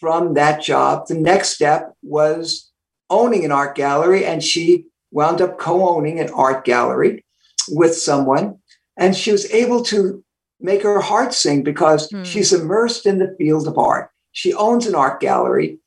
from 0.00 0.34
that 0.34 0.60
job. 0.60 1.06
The 1.06 1.14
next 1.14 1.50
step 1.50 1.92
was 2.02 2.70
owning 3.08 3.44
an 3.44 3.52
art 3.52 3.76
gallery, 3.76 4.26
and 4.26 4.42
she 4.42 4.86
wound 5.12 5.40
up 5.40 5.58
co 5.58 5.88
owning 5.88 6.18
an 6.18 6.28
art 6.30 6.64
gallery 6.64 7.24
with 7.68 7.96
someone. 7.96 8.58
And 8.96 9.14
she 9.16 9.30
was 9.30 9.50
able 9.52 9.82
to 9.84 10.24
make 10.58 10.82
her 10.82 11.00
heart 11.00 11.32
sing 11.32 11.62
because 11.62 12.10
hmm. 12.10 12.24
she's 12.24 12.52
immersed 12.52 13.06
in 13.06 13.18
the 13.18 13.34
field 13.38 13.68
of 13.68 13.78
art. 13.78 14.10
She 14.32 14.54
owns 14.54 14.86
an 14.86 14.96
art 14.96 15.20
gallery. 15.20 15.78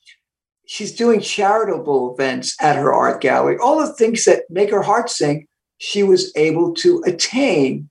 She's 0.65 0.95
doing 0.95 1.19
charitable 1.19 2.13
events 2.13 2.55
at 2.61 2.77
her 2.77 2.93
art 2.93 3.19
gallery. 3.19 3.57
All 3.57 3.79
the 3.79 3.93
things 3.93 4.23
that 4.25 4.43
make 4.49 4.71
her 4.71 4.83
heart 4.83 5.09
sing, 5.09 5.47
she 5.79 6.03
was 6.03 6.31
able 6.36 6.74
to 6.75 7.01
attain. 7.05 7.89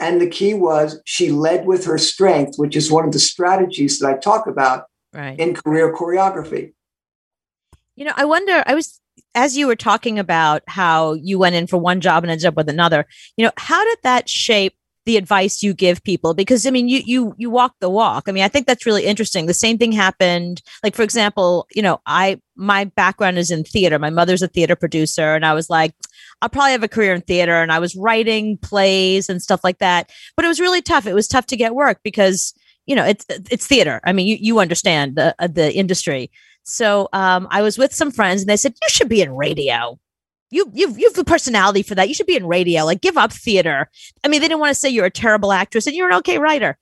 And 0.00 0.20
the 0.20 0.28
key 0.28 0.54
was 0.54 1.00
she 1.04 1.30
led 1.30 1.66
with 1.66 1.84
her 1.84 1.98
strength, 1.98 2.56
which 2.56 2.74
is 2.74 2.90
one 2.90 3.04
of 3.04 3.12
the 3.12 3.18
strategies 3.18 3.98
that 3.98 4.08
I 4.08 4.16
talk 4.16 4.46
about 4.46 4.86
right. 5.12 5.38
in 5.38 5.54
career 5.54 5.94
choreography. 5.94 6.72
You 7.94 8.06
know, 8.06 8.12
I 8.16 8.24
wonder, 8.24 8.64
I 8.66 8.74
was, 8.74 9.00
as 9.36 9.56
you 9.56 9.68
were 9.68 9.76
talking 9.76 10.18
about 10.18 10.62
how 10.66 11.12
you 11.14 11.38
went 11.38 11.54
in 11.54 11.68
for 11.68 11.76
one 11.76 12.00
job 12.00 12.24
and 12.24 12.30
ended 12.30 12.46
up 12.46 12.56
with 12.56 12.68
another, 12.68 13.06
you 13.36 13.44
know, 13.44 13.52
how 13.56 13.84
did 13.84 13.98
that 14.02 14.28
shape 14.28 14.74
the 15.06 15.16
advice 15.16 15.62
you 15.62 15.74
give 15.74 16.02
people? 16.02 16.34
Because 16.34 16.66
i 16.66 16.70
mean 16.70 16.88
you 16.88 17.02
you 17.04 17.34
you 17.36 17.50
walk 17.50 17.74
the 17.80 17.90
walk. 17.90 18.24
I 18.26 18.32
mean 18.32 18.42
i 18.42 18.48
think 18.48 18.66
that's 18.66 18.86
really 18.86 19.04
interesting. 19.04 19.44
The 19.44 19.54
same 19.54 19.76
thing 19.76 19.92
happened 19.92 20.62
like 20.82 20.94
for 20.94 21.02
example 21.02 21.66
you 21.74 21.82
know 21.82 22.00
i 22.06 22.40
my 22.56 22.84
background 22.84 23.38
is 23.38 23.50
in 23.50 23.64
theater. 23.64 23.98
My 23.98 24.10
mother's 24.10 24.42
a 24.42 24.48
theater 24.48 24.76
producer. 24.76 25.34
And 25.34 25.44
i 25.44 25.52
was 25.52 25.68
like 25.68 25.92
I'll 26.42 26.48
probably 26.48 26.72
have 26.72 26.82
a 26.82 26.88
career 26.88 27.14
in 27.14 27.22
theater. 27.22 27.62
And 27.62 27.72
I 27.72 27.78
was 27.78 27.96
writing 27.96 28.58
plays 28.58 29.28
and 29.28 29.42
stuff 29.42 29.62
like 29.64 29.78
that. 29.78 30.10
But 30.36 30.44
it 30.44 30.48
was 30.48 30.60
really 30.60 30.82
tough. 30.82 31.06
It 31.06 31.14
was 31.14 31.28
tough 31.28 31.46
to 31.46 31.56
get 31.56 31.74
work 31.74 32.00
because, 32.02 32.54
you 32.86 32.94
know, 32.94 33.04
it's 33.04 33.24
it's 33.28 33.66
theater. 33.66 34.00
I 34.04 34.12
mean, 34.12 34.26
you, 34.26 34.36
you 34.40 34.58
understand 34.58 35.16
the 35.16 35.34
uh, 35.38 35.46
the 35.46 35.74
industry. 35.74 36.30
So 36.64 37.08
um, 37.12 37.46
I 37.50 37.62
was 37.62 37.78
with 37.78 37.94
some 37.94 38.10
friends 38.10 38.42
and 38.42 38.48
they 38.48 38.56
said, 38.56 38.74
you 38.82 38.88
should 38.88 39.08
be 39.08 39.22
in 39.22 39.36
radio. 39.36 39.98
You, 40.50 40.70
you've, 40.72 40.98
you 40.98 41.08
have 41.08 41.16
the 41.16 41.24
personality 41.24 41.82
for 41.82 41.94
that. 41.94 42.08
You 42.08 42.14
should 42.14 42.26
be 42.26 42.36
in 42.36 42.46
radio. 42.46 42.84
Like, 42.84 43.00
give 43.00 43.16
up 43.16 43.32
theater. 43.32 43.90
I 44.22 44.28
mean, 44.28 44.40
they 44.40 44.48
didn't 44.48 44.60
want 44.60 44.70
to 44.70 44.78
say 44.78 44.88
you're 44.88 45.04
a 45.04 45.10
terrible 45.10 45.52
actress 45.52 45.86
and 45.86 45.96
you're 45.96 46.08
an 46.08 46.16
okay 46.18 46.38
writer 46.38 46.78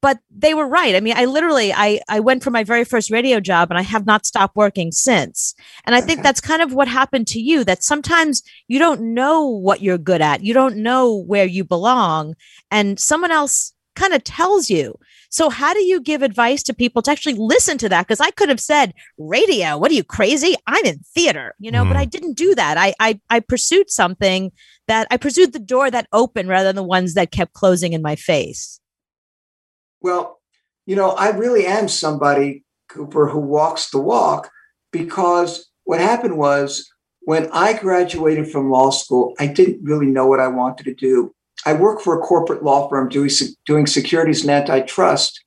but 0.00 0.18
they 0.30 0.54
were 0.54 0.66
right. 0.66 0.94
I 0.94 1.00
mean, 1.00 1.14
I 1.16 1.24
literally 1.24 1.72
I 1.72 2.00
I 2.08 2.20
went 2.20 2.42
for 2.42 2.50
my 2.50 2.64
very 2.64 2.84
first 2.84 3.10
radio 3.10 3.40
job 3.40 3.70
and 3.70 3.78
I 3.78 3.82
have 3.82 4.06
not 4.06 4.26
stopped 4.26 4.56
working 4.56 4.92
since. 4.92 5.54
And 5.84 5.94
I 5.94 6.00
think 6.00 6.22
that's 6.24 6.40
kind 6.40 6.62
of 6.62 6.72
what 6.72 6.88
happened 6.88 7.26
to 7.28 7.40
you 7.40 7.64
that 7.64 7.82
sometimes 7.82 8.42
you 8.68 8.78
don't 8.78 9.14
know 9.14 9.46
what 9.46 9.82
you're 9.82 9.98
good 9.98 10.22
at. 10.22 10.42
You 10.42 10.54
don't 10.54 10.76
know 10.76 11.14
where 11.14 11.46
you 11.46 11.64
belong 11.64 12.34
and 12.70 12.98
someone 12.98 13.30
else 13.30 13.72
kind 13.98 14.14
of 14.14 14.24
tells 14.24 14.70
you. 14.70 14.94
So, 15.30 15.50
how 15.50 15.74
do 15.74 15.80
you 15.80 16.00
give 16.00 16.22
advice 16.22 16.62
to 16.64 16.74
people 16.74 17.02
to 17.02 17.10
actually 17.10 17.34
listen 17.34 17.76
to 17.78 17.88
that? 17.90 18.06
Because 18.06 18.20
I 18.20 18.30
could 18.30 18.48
have 18.48 18.60
said, 18.60 18.94
radio, 19.18 19.76
what 19.76 19.90
are 19.90 19.94
you 19.94 20.04
crazy? 20.04 20.54
I'm 20.66 20.84
in 20.86 21.00
theater, 21.14 21.54
you 21.58 21.70
know, 21.70 21.84
mm. 21.84 21.88
but 21.88 21.98
I 21.98 22.06
didn't 22.06 22.38
do 22.38 22.54
that. 22.54 22.78
I, 22.78 22.94
I, 22.98 23.20
I 23.28 23.40
pursued 23.40 23.90
something 23.90 24.52
that 24.86 25.06
I 25.10 25.18
pursued 25.18 25.52
the 25.52 25.58
door 25.58 25.90
that 25.90 26.08
opened 26.12 26.48
rather 26.48 26.68
than 26.70 26.76
the 26.76 26.82
ones 26.82 27.12
that 27.14 27.30
kept 27.30 27.52
closing 27.52 27.92
in 27.92 28.00
my 28.00 28.16
face. 28.16 28.77
Well, 30.00 30.38
you 30.86 30.96
know, 30.96 31.10
I 31.10 31.30
really 31.30 31.66
am 31.66 31.88
somebody, 31.88 32.64
Cooper, 32.88 33.28
who 33.28 33.40
walks 33.40 33.90
the 33.90 34.00
walk 34.00 34.50
because 34.92 35.68
what 35.84 36.00
happened 36.00 36.38
was 36.38 36.90
when 37.22 37.48
I 37.52 37.74
graduated 37.74 38.50
from 38.50 38.70
law 38.70 38.90
school, 38.90 39.34
I 39.38 39.46
didn't 39.46 39.82
really 39.82 40.06
know 40.06 40.26
what 40.26 40.40
I 40.40 40.48
wanted 40.48 40.84
to 40.84 40.94
do. 40.94 41.34
I 41.66 41.74
worked 41.74 42.02
for 42.02 42.18
a 42.18 42.22
corporate 42.22 42.62
law 42.62 42.88
firm 42.88 43.08
doing, 43.08 43.30
doing 43.66 43.86
securities 43.86 44.42
and 44.42 44.50
antitrust 44.50 45.44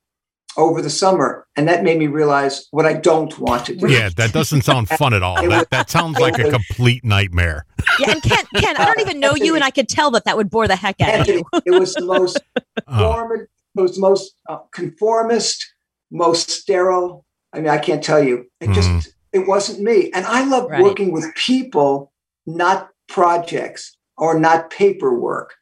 over 0.56 0.82
the 0.82 0.90
summer, 0.90 1.46
and 1.56 1.66
that 1.66 1.82
made 1.82 1.98
me 1.98 2.06
realize 2.06 2.68
what 2.70 2.84
I 2.84 2.92
don't 2.92 3.36
want 3.38 3.66
to 3.66 3.74
do. 3.74 3.88
Yeah, 3.88 4.10
that 4.16 4.32
doesn't 4.32 4.62
sound 4.62 4.88
fun 4.90 5.14
at 5.14 5.22
all. 5.22 5.42
that, 5.48 5.70
that 5.70 5.90
sounds 5.90 6.18
like 6.18 6.38
a 6.38 6.50
complete 6.50 7.04
nightmare. 7.04 7.64
Yeah, 7.98 8.12
and 8.12 8.22
Ken, 8.22 8.44
Ken, 8.56 8.76
I 8.76 8.84
don't 8.84 9.00
even 9.00 9.18
know 9.18 9.34
you, 9.34 9.54
and 9.54 9.64
I 9.64 9.70
could 9.70 9.88
tell 9.88 10.10
that 10.12 10.24
that 10.24 10.36
would 10.36 10.50
bore 10.50 10.68
the 10.68 10.76
heck 10.76 11.00
out 11.00 11.20
of 11.20 11.26
you. 11.26 11.42
it 11.64 11.78
was 11.78 11.94
the 11.94 12.04
most, 12.04 12.38
uh, 12.86 13.28
it 13.34 13.48
was 13.74 13.98
most 13.98 14.34
uh, 14.48 14.58
conformist, 14.72 15.74
most 16.10 16.50
sterile. 16.50 17.24
I 17.52 17.60
mean, 17.60 17.68
I 17.68 17.78
can't 17.78 18.02
tell 18.02 18.22
you. 18.22 18.46
It 18.60 18.66
mm-hmm. 18.66 18.74
just 18.74 19.14
it 19.32 19.46
wasn't 19.46 19.80
me, 19.80 20.10
and 20.12 20.26
I 20.26 20.44
love 20.44 20.70
right. 20.70 20.82
working 20.82 21.12
with 21.12 21.34
people, 21.34 22.12
not 22.46 22.90
projects 23.08 23.96
or 24.16 24.38
not 24.38 24.70
paperwork. 24.70 25.54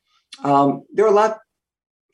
Um, 0.42 0.84
there 0.92 1.04
are 1.04 1.12
a 1.12 1.14
lot. 1.14 1.38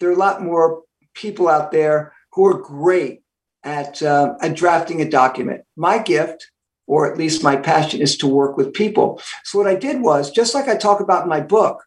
There 0.00 0.10
are 0.10 0.14
a 0.14 0.16
lot 0.16 0.42
more 0.42 0.82
people 1.14 1.48
out 1.48 1.72
there 1.72 2.12
who 2.32 2.46
are 2.46 2.58
great 2.58 3.22
at, 3.64 4.02
uh, 4.02 4.34
at 4.42 4.54
drafting 4.54 5.00
a 5.00 5.08
document. 5.08 5.62
My 5.74 5.98
gift, 5.98 6.50
or 6.86 7.10
at 7.10 7.18
least 7.18 7.42
my 7.42 7.56
passion, 7.56 8.00
is 8.00 8.16
to 8.18 8.26
work 8.26 8.58
with 8.58 8.74
people. 8.74 9.20
So 9.44 9.58
what 9.58 9.66
I 9.66 9.74
did 9.74 10.02
was, 10.02 10.30
just 10.30 10.54
like 10.54 10.68
I 10.68 10.76
talk 10.76 11.00
about 11.00 11.22
in 11.22 11.30
my 11.30 11.40
book, 11.40 11.82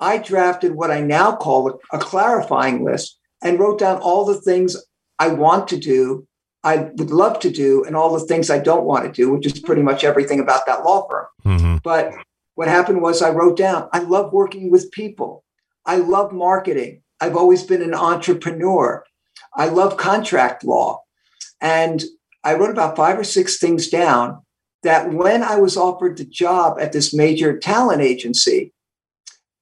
I 0.00 0.18
drafted 0.18 0.74
what 0.74 0.90
I 0.90 1.00
now 1.00 1.36
call 1.36 1.68
a, 1.68 1.96
a 1.96 2.00
clarifying 2.00 2.84
list 2.84 3.18
and 3.42 3.58
wrote 3.58 3.78
down 3.78 3.98
all 3.98 4.24
the 4.24 4.40
things 4.40 4.76
I 5.18 5.28
want 5.28 5.68
to 5.68 5.76
do, 5.76 6.26
I 6.64 6.90
would 6.96 7.10
love 7.10 7.38
to 7.40 7.50
do, 7.50 7.84
and 7.84 7.94
all 7.94 8.18
the 8.18 8.26
things 8.26 8.50
I 8.50 8.58
don't 8.58 8.84
want 8.84 9.04
to 9.04 9.12
do, 9.12 9.30
which 9.32 9.46
is 9.46 9.60
pretty 9.60 9.82
much 9.82 10.04
everything 10.04 10.40
about 10.40 10.66
that 10.66 10.84
law 10.84 11.06
firm. 11.08 11.26
Mm-hmm. 11.44 11.76
But 11.82 12.12
what 12.54 12.68
happened 12.68 13.02
was 13.02 13.22
I 13.22 13.30
wrote 13.30 13.56
down, 13.56 13.88
I 13.92 14.00
love 14.00 14.32
working 14.32 14.70
with 14.70 14.90
people. 14.92 15.44
I 15.86 15.96
love 15.96 16.32
marketing. 16.32 17.02
I've 17.20 17.36
always 17.36 17.62
been 17.62 17.82
an 17.82 17.94
entrepreneur. 17.94 19.04
I 19.54 19.66
love 19.66 19.96
contract 19.96 20.64
law. 20.64 21.02
And 21.60 22.02
I 22.44 22.54
wrote 22.54 22.70
about 22.70 22.96
five 22.96 23.18
or 23.18 23.24
six 23.24 23.58
things 23.58 23.88
down 23.88 24.42
that 24.82 25.12
when 25.12 25.42
I 25.42 25.56
was 25.56 25.76
offered 25.76 26.16
the 26.16 26.24
job 26.24 26.78
at 26.80 26.92
this 26.92 27.12
major 27.12 27.58
talent 27.58 28.00
agency, 28.00 28.72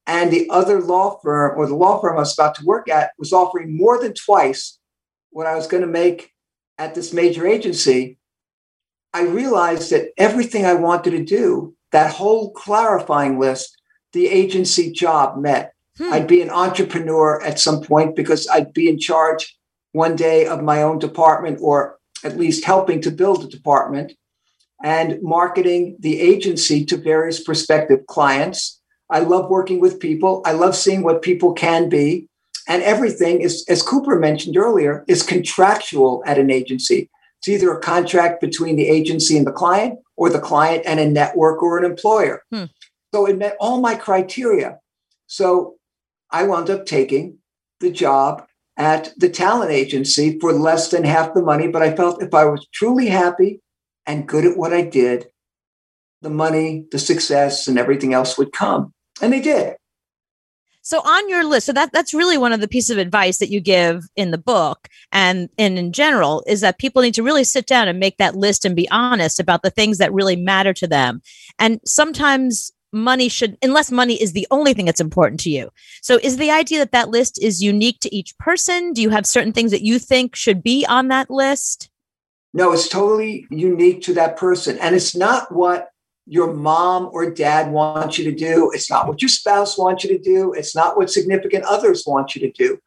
and 0.08 0.32
the 0.32 0.48
other 0.50 0.80
law 0.80 1.20
firm 1.22 1.56
or 1.56 1.66
the 1.66 1.76
law 1.76 2.00
firm 2.00 2.16
I 2.16 2.20
was 2.20 2.36
about 2.36 2.56
to 2.56 2.64
work 2.64 2.88
at 2.88 3.12
was 3.18 3.32
offering 3.32 3.76
more 3.76 4.00
than 4.02 4.14
twice 4.14 4.78
what 5.30 5.46
I 5.46 5.54
was 5.54 5.68
going 5.68 5.82
to 5.82 5.86
make 5.86 6.32
at 6.78 6.94
this 6.94 7.12
major 7.12 7.46
agency, 7.46 8.18
I 9.12 9.22
realized 9.22 9.90
that 9.90 10.10
everything 10.16 10.64
I 10.64 10.74
wanted 10.74 11.10
to 11.10 11.24
do, 11.24 11.74
that 11.92 12.14
whole 12.14 12.52
clarifying 12.52 13.38
list, 13.38 13.76
the 14.12 14.28
agency 14.28 14.92
job 14.92 15.38
met. 15.38 15.74
Hmm. 15.98 16.12
I'd 16.12 16.26
be 16.26 16.40
an 16.40 16.50
entrepreneur 16.50 17.42
at 17.42 17.60
some 17.60 17.82
point 17.82 18.16
because 18.16 18.48
I'd 18.48 18.72
be 18.72 18.88
in 18.88 18.98
charge 18.98 19.56
one 19.92 20.16
day 20.16 20.46
of 20.46 20.62
my 20.62 20.82
own 20.82 20.98
department 20.98 21.58
or 21.60 21.98
at 22.24 22.36
least 22.36 22.64
helping 22.64 23.00
to 23.02 23.10
build 23.10 23.44
a 23.44 23.48
department 23.48 24.12
and 24.82 25.18
marketing 25.22 25.96
the 25.98 26.20
agency 26.20 26.84
to 26.86 26.96
various 26.96 27.42
prospective 27.42 28.06
clients. 28.06 28.77
I 29.10 29.20
love 29.20 29.48
working 29.48 29.80
with 29.80 30.00
people. 30.00 30.42
I 30.44 30.52
love 30.52 30.76
seeing 30.76 31.02
what 31.02 31.22
people 31.22 31.52
can 31.52 31.88
be. 31.88 32.26
And 32.68 32.82
everything 32.82 33.40
is, 33.40 33.64
as 33.68 33.82
Cooper 33.82 34.18
mentioned 34.18 34.56
earlier, 34.56 35.04
is 35.08 35.22
contractual 35.22 36.22
at 36.26 36.38
an 36.38 36.50
agency. 36.50 37.08
It's 37.38 37.48
either 37.48 37.72
a 37.72 37.80
contract 37.80 38.40
between 38.40 38.76
the 38.76 38.88
agency 38.88 39.36
and 39.38 39.46
the 39.46 39.52
client 39.52 39.98
or 40.16 40.28
the 40.28 40.40
client 40.40 40.82
and 40.84 41.00
a 41.00 41.08
network 41.08 41.62
or 41.62 41.78
an 41.78 41.84
employer. 41.84 42.42
Hmm. 42.52 42.64
So 43.14 43.26
it 43.26 43.38
met 43.38 43.56
all 43.58 43.80
my 43.80 43.94
criteria. 43.94 44.78
So 45.28 45.76
I 46.30 46.42
wound 46.42 46.68
up 46.68 46.84
taking 46.84 47.38
the 47.80 47.90
job 47.90 48.44
at 48.76 49.12
the 49.16 49.28
talent 49.30 49.70
agency 49.70 50.38
for 50.38 50.52
less 50.52 50.90
than 50.90 51.04
half 51.04 51.32
the 51.32 51.42
money. 51.42 51.68
But 51.68 51.82
I 51.82 51.96
felt 51.96 52.22
if 52.22 52.34
I 52.34 52.44
was 52.44 52.66
truly 52.74 53.08
happy 53.08 53.60
and 54.06 54.28
good 54.28 54.44
at 54.44 54.56
what 54.56 54.74
I 54.74 54.82
did, 54.82 55.26
the 56.20 56.30
money, 56.30 56.86
the 56.90 56.98
success, 56.98 57.66
and 57.68 57.78
everything 57.78 58.12
else 58.12 58.36
would 58.36 58.52
come. 58.52 58.92
And 59.20 59.32
they 59.32 59.40
did. 59.40 59.76
So 60.88 61.00
on 61.00 61.28
your 61.28 61.44
list, 61.44 61.66
so 61.66 61.74
that 61.74 61.92
that's 61.92 62.14
really 62.14 62.38
one 62.38 62.54
of 62.54 62.62
the 62.62 62.68
pieces 62.68 62.88
of 62.88 62.96
advice 62.96 63.38
that 63.38 63.50
you 63.50 63.60
give 63.60 64.04
in 64.16 64.30
the 64.30 64.38
book 64.38 64.88
and, 65.12 65.50
and 65.58 65.78
in 65.78 65.92
general 65.92 66.42
is 66.46 66.62
that 66.62 66.78
people 66.78 67.02
need 67.02 67.12
to 67.12 67.22
really 67.22 67.44
sit 67.44 67.66
down 67.66 67.88
and 67.88 68.00
make 68.00 68.16
that 68.16 68.36
list 68.36 68.64
and 68.64 68.74
be 68.74 68.88
honest 68.90 69.38
about 69.38 69.62
the 69.62 69.68
things 69.68 69.98
that 69.98 70.14
really 70.14 70.34
matter 70.34 70.72
to 70.72 70.86
them. 70.86 71.20
And 71.58 71.78
sometimes 71.84 72.72
money 72.90 73.28
should 73.28 73.58
unless 73.62 73.92
money 73.92 74.14
is 74.14 74.32
the 74.32 74.46
only 74.50 74.72
thing 74.72 74.86
that's 74.86 74.98
important 74.98 75.38
to 75.38 75.50
you 75.50 75.68
so 76.00 76.18
is 76.22 76.38
the 76.38 76.50
idea 76.50 76.78
that 76.78 76.92
that 76.92 77.10
list 77.10 77.38
is 77.42 77.62
unique 77.62 78.00
to 78.00 78.14
each 78.14 78.36
person 78.38 78.94
do 78.94 79.02
you 79.02 79.10
have 79.10 79.26
certain 79.26 79.52
things 79.52 79.70
that 79.70 79.82
you 79.82 79.98
think 79.98 80.34
should 80.34 80.62
be 80.62 80.86
on 80.86 81.08
that 81.08 81.28
list 81.28 81.90
no 82.54 82.72
it's 82.72 82.88
totally 82.88 83.46
unique 83.50 84.00
to 84.00 84.14
that 84.14 84.38
person 84.38 84.78
and 84.78 84.94
it's 84.94 85.14
not 85.14 85.54
what 85.54 85.90
your 86.28 86.52
mom 86.52 87.08
or 87.12 87.30
dad 87.30 87.72
wants 87.72 88.18
you 88.18 88.24
to 88.30 88.36
do. 88.36 88.70
It's 88.74 88.90
not 88.90 89.08
what 89.08 89.22
your 89.22 89.30
spouse 89.30 89.78
wants 89.78 90.04
you 90.04 90.10
to 90.10 90.22
do. 90.22 90.52
It's 90.52 90.76
not 90.76 90.96
what 90.96 91.10
significant 91.10 91.64
others 91.64 92.04
want 92.06 92.34
you 92.34 92.40
to 92.42 92.50
do. 92.52 92.78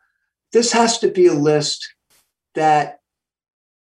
This 0.53 0.71
has 0.73 0.99
to 0.99 1.09
be 1.09 1.25
a 1.25 1.33
list 1.33 1.93
that 2.53 2.99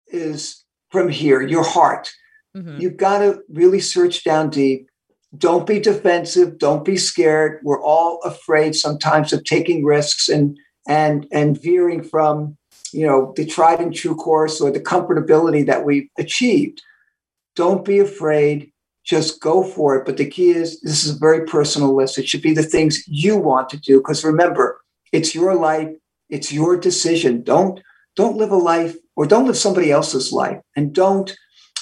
is 0.07 0.63
from 0.91 1.09
here 1.09 1.41
your 1.41 1.63
heart. 1.63 2.09
Mm-hmm. 2.55 2.81
you've 2.81 2.97
got 2.97 3.19
to 3.19 3.41
really 3.49 3.79
search 3.79 4.23
down 4.23 4.49
deep. 4.49 4.89
Don't 5.37 5.67
be 5.67 5.79
defensive. 5.79 6.57
Don't 6.57 6.83
be 6.83 6.97
scared. 6.97 7.59
We're 7.61 7.83
all 7.83 8.19
afraid 8.23 8.73
sometimes 8.73 9.31
of 9.31 9.43
taking 9.43 9.83
risks 9.83 10.27
and 10.29 10.57
and 10.87 11.27
and 11.31 11.61
veering 11.61 12.01
from 12.01 12.57
you 12.93 13.05
know 13.05 13.33
the 13.35 13.45
tried 13.45 13.79
and 13.79 13.93
true 13.93 14.15
course 14.15 14.59
or 14.59 14.71
the 14.71 14.79
comfortability 14.79 15.65
that 15.67 15.85
we've 15.85 16.09
achieved. 16.17 16.81
Don't 17.55 17.85
be 17.85 17.99
afraid 17.99 18.71
just 19.07 19.41
go 19.41 19.63
for 19.63 19.95
it 19.95 20.05
but 20.05 20.17
the 20.17 20.29
key 20.29 20.49
is 20.49 20.79
this 20.81 21.05
is 21.05 21.15
a 21.15 21.19
very 21.19 21.45
personal 21.45 21.95
list 21.95 22.17
it 22.17 22.27
should 22.27 22.41
be 22.41 22.53
the 22.53 22.63
things 22.63 23.03
you 23.07 23.37
want 23.37 23.69
to 23.69 23.77
do 23.77 23.99
because 23.99 24.23
remember 24.23 24.81
it's 25.11 25.33
your 25.33 25.55
life 25.55 25.89
it's 26.29 26.51
your 26.51 26.77
decision 26.77 27.41
don't 27.43 27.79
don't 28.15 28.37
live 28.37 28.51
a 28.51 28.57
life 28.57 28.95
or 29.15 29.25
don't 29.25 29.45
live 29.45 29.57
somebody 29.57 29.91
else's 29.91 30.31
life 30.31 30.59
and 30.75 30.93
don't 30.93 31.35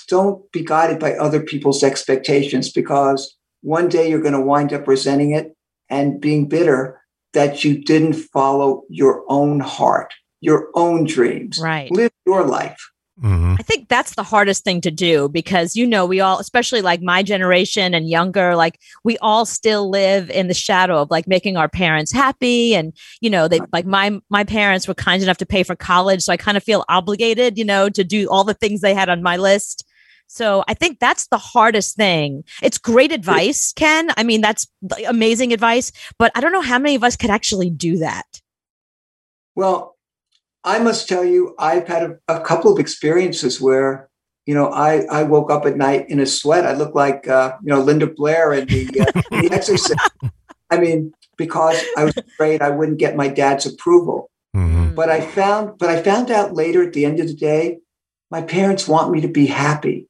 don't 0.08 0.52
be 0.52 0.64
guided 0.64 1.00
by 1.00 1.14
other 1.16 1.42
people's 1.42 1.84
expectations 1.84 2.72
because 2.72 3.36
one 3.62 3.90
day 3.90 4.10
you're 4.10 4.22
going 4.22 4.34
to 4.34 4.42
wind 4.42 4.72
up 4.74 4.88
resenting 4.88 5.32
it 5.32 5.56
and 5.90 6.22
being 6.22 6.48
bitter 6.48 7.02
that 7.34 7.64
you 7.64 7.84
didn't 7.84 8.14
follow 8.14 8.84
your 8.90 9.24
own 9.28 9.60
heart, 9.60 10.14
your 10.40 10.70
own 10.74 11.06
dreams. 11.06 11.60
Right. 11.60 11.92
Live 11.92 12.12
your 12.26 12.44
life. 12.44 12.80
Mm-hmm. 13.24 13.56
I 13.58 13.64
think 13.64 13.88
that's 13.88 14.16
the 14.16 14.24
hardest 14.24 14.66
thing 14.66 14.82
to 14.82 14.92
do 14.92 15.30
because 15.30 15.78
you 15.78 15.88
know 15.88 16.06
we 16.06 16.20
all 16.20 16.38
especially 16.40 16.82
like 16.82 17.02
my 17.02 17.24
generation 17.24 17.94
and 17.94 18.10
younger 18.10 18.58
like 18.58 18.78
we 19.06 19.18
all 19.20 19.46
still 19.46 19.90
live 19.90 20.30
in 20.30 20.50
the 20.50 20.54
shadow 20.54 21.02
of 21.02 21.10
like 21.10 21.26
making 21.26 21.56
our 21.56 21.70
parents 21.70 22.12
happy 22.12 22.76
and 22.76 22.92
you 23.22 23.30
know 23.30 23.48
they 23.48 23.62
like 23.72 23.86
my 23.86 24.20
my 24.30 24.44
parents 24.44 24.86
were 24.86 24.94
kind 24.94 25.24
enough 25.24 25.38
to 25.38 25.46
pay 25.46 25.64
for 25.64 25.78
college 25.78 26.24
so 26.24 26.34
I 26.34 26.38
kind 26.38 26.58
of 26.58 26.64
feel 26.64 26.84
obligated 26.90 27.58
you 27.58 27.64
know 27.64 27.88
to 27.88 28.04
do 28.04 28.28
all 28.30 28.44
the 28.44 28.54
things 28.54 28.82
they 28.82 28.94
had 28.94 29.08
on 29.08 29.24
my 29.24 29.38
list 29.38 29.86
so 30.28 30.64
I 30.68 30.74
think 30.74 31.00
that's 31.00 31.28
the 31.28 31.38
hardest 31.38 31.96
thing. 31.96 32.44
It's 32.64 32.80
great 32.80 33.12
advice, 33.12 33.72
Ken. 33.74 34.10
I 34.18 34.24
mean, 34.24 34.42
that's 34.42 34.68
amazing 35.08 35.54
advice, 35.54 35.92
but 36.18 36.32
I 36.34 36.42
don't 36.42 36.52
know 36.52 36.62
how 36.62 36.80
many 36.80 36.96
of 36.96 37.04
us 37.04 37.16
could 37.16 37.30
actually 37.30 37.70
do 37.70 38.00
that. 38.00 38.42
Well, 39.54 39.95
I 40.66 40.80
must 40.80 41.08
tell 41.08 41.24
you, 41.24 41.56
I've 41.60 41.88
had 41.88 42.04
a, 42.04 42.18
a 42.28 42.42
couple 42.42 42.74
of 42.74 42.80
experiences 42.80 43.62
where, 43.62 44.10
you 44.48 44.56
know, 44.56 44.70
I, 44.70 45.06
I 45.12 45.24
woke 45.24 45.52
up 45.52 45.66
at 45.68 45.78
night 45.78 46.10
in 46.10 46.20
a 46.20 46.26
sweat. 46.26 46.66
I 46.66 46.74
looked 46.74 46.96
like, 46.96 47.28
uh, 47.28 47.56
you 47.64 47.70
know, 47.70 47.80
Linda 47.80 48.08
Blair 48.08 48.52
in 48.52 48.68
the, 48.68 48.88
uh, 49.00 49.22
the 49.42 49.50
Exorcist. 49.52 49.96
I 50.72 50.80
mean, 50.80 51.14
because 51.38 51.82
I 51.96 52.04
was 52.04 52.18
afraid 52.18 52.64
I 52.64 52.72
wouldn't 52.72 52.98
get 52.98 53.16
my 53.16 53.28
dad's 53.28 53.68
approval. 53.68 54.32
Mm-hmm. 54.56 54.96
But 54.96 55.10
I 55.10 55.22
found, 55.22 55.78
but 55.78 55.90
I 55.90 56.02
found 56.02 56.32
out 56.32 56.54
later 56.54 56.82
at 56.82 56.94
the 56.94 57.06
end 57.06 57.20
of 57.20 57.28
the 57.28 57.36
day, 57.36 57.80
my 58.32 58.42
parents 58.42 58.88
want 58.88 59.12
me 59.12 59.22
to 59.22 59.28
be 59.28 59.46
happy. 59.46 60.08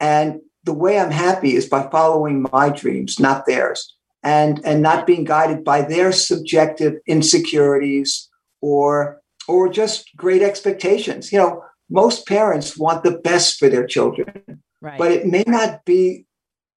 And 0.00 0.40
the 0.64 0.72
way 0.72 0.98
I'm 0.98 1.10
happy 1.10 1.56
is 1.56 1.68
by 1.68 1.88
following 1.90 2.46
my 2.52 2.70
dreams, 2.70 3.20
not 3.20 3.44
theirs, 3.44 3.94
and, 4.22 4.64
and 4.64 4.80
not 4.80 5.06
being 5.06 5.24
guided 5.24 5.62
by 5.62 5.82
their 5.82 6.10
subjective 6.10 6.94
insecurities 7.06 8.30
or 8.62 9.20
or 9.48 9.68
just 9.68 10.10
great 10.16 10.42
expectations. 10.42 11.32
You 11.32 11.38
know, 11.38 11.64
most 11.90 12.26
parents 12.26 12.78
want 12.78 13.04
the 13.04 13.18
best 13.18 13.58
for 13.58 13.68
their 13.68 13.86
children, 13.86 14.62
Right. 14.80 14.98
but 14.98 15.12
it 15.12 15.26
may 15.26 15.44
not 15.46 15.84
be 15.84 16.26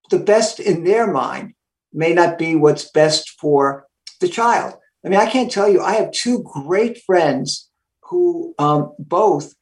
the 0.10 0.20
best 0.20 0.60
in 0.60 0.84
their 0.84 1.12
mind, 1.12 1.54
may 1.94 2.14
not 2.14 2.38
be 2.38 2.56
what's 2.56 2.90
best 2.92 3.32
for 3.40 3.86
the 4.22 4.28
child. 4.28 4.76
I 5.06 5.10
mean, 5.10 5.20
I 5.20 5.30
can't 5.30 5.52
tell 5.52 5.70
you, 5.70 5.82
I 5.82 5.94
have 5.94 6.12
two 6.12 6.44
great 6.44 7.02
friends 7.06 7.70
who 8.04 8.56
um, 8.58 8.94
both 9.00 9.54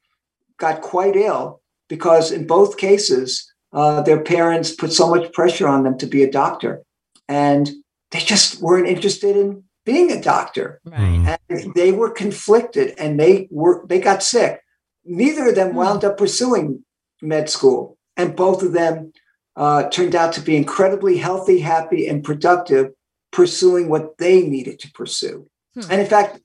got 0.58 0.82
quite 0.82 1.16
ill 1.16 1.62
because, 1.90 2.32
in 2.32 2.48
both 2.48 2.78
cases, 2.78 3.52
uh, 3.74 4.02
their 4.02 4.22
parents 4.22 4.72
put 4.72 4.94
so 4.94 5.10
much 5.10 5.32
pressure 5.34 5.68
on 5.68 5.84
them 5.84 5.98
to 5.98 6.08
be 6.08 6.24
a 6.24 6.32
doctor. 6.32 6.82
And 7.28 7.70
they 8.12 8.20
just 8.20 8.62
weren't 8.62 8.88
interested 8.88 9.36
in 9.36 9.65
being 9.86 10.12
a 10.12 10.22
doctor 10.22 10.82
right. 10.86 11.00
Mm. 11.00 11.38
and 11.50 11.74
they 11.76 11.92
were 11.92 12.10
conflicted 12.10 12.94
and 12.98 13.20
they 13.20 13.48
were 13.52 13.86
they 13.88 14.00
got 14.00 14.24
sick 14.24 14.62
neither 15.06 15.50
of 15.50 15.56
them 15.56 15.70
Hmm. 15.72 15.78
wound 15.78 16.04
up 16.04 16.18
pursuing 16.18 16.84
med 17.22 17.50
school 17.50 17.98
and 18.18 18.36
both 18.36 18.64
of 18.64 18.72
them 18.74 19.12
uh, 19.56 19.88
turned 19.90 20.16
out 20.16 20.34
to 20.34 20.42
be 20.42 20.56
incredibly 20.58 21.18
healthy 21.18 21.60
happy 21.60 22.08
and 22.08 22.24
productive 22.24 22.86
pursuing 23.32 23.90
what 23.90 24.18
they 24.18 24.42
needed 24.56 24.80
to 24.80 24.92
pursue 24.92 25.48
Hmm. 25.76 25.92
and 25.92 26.02
in 26.02 26.08
fact 26.08 26.40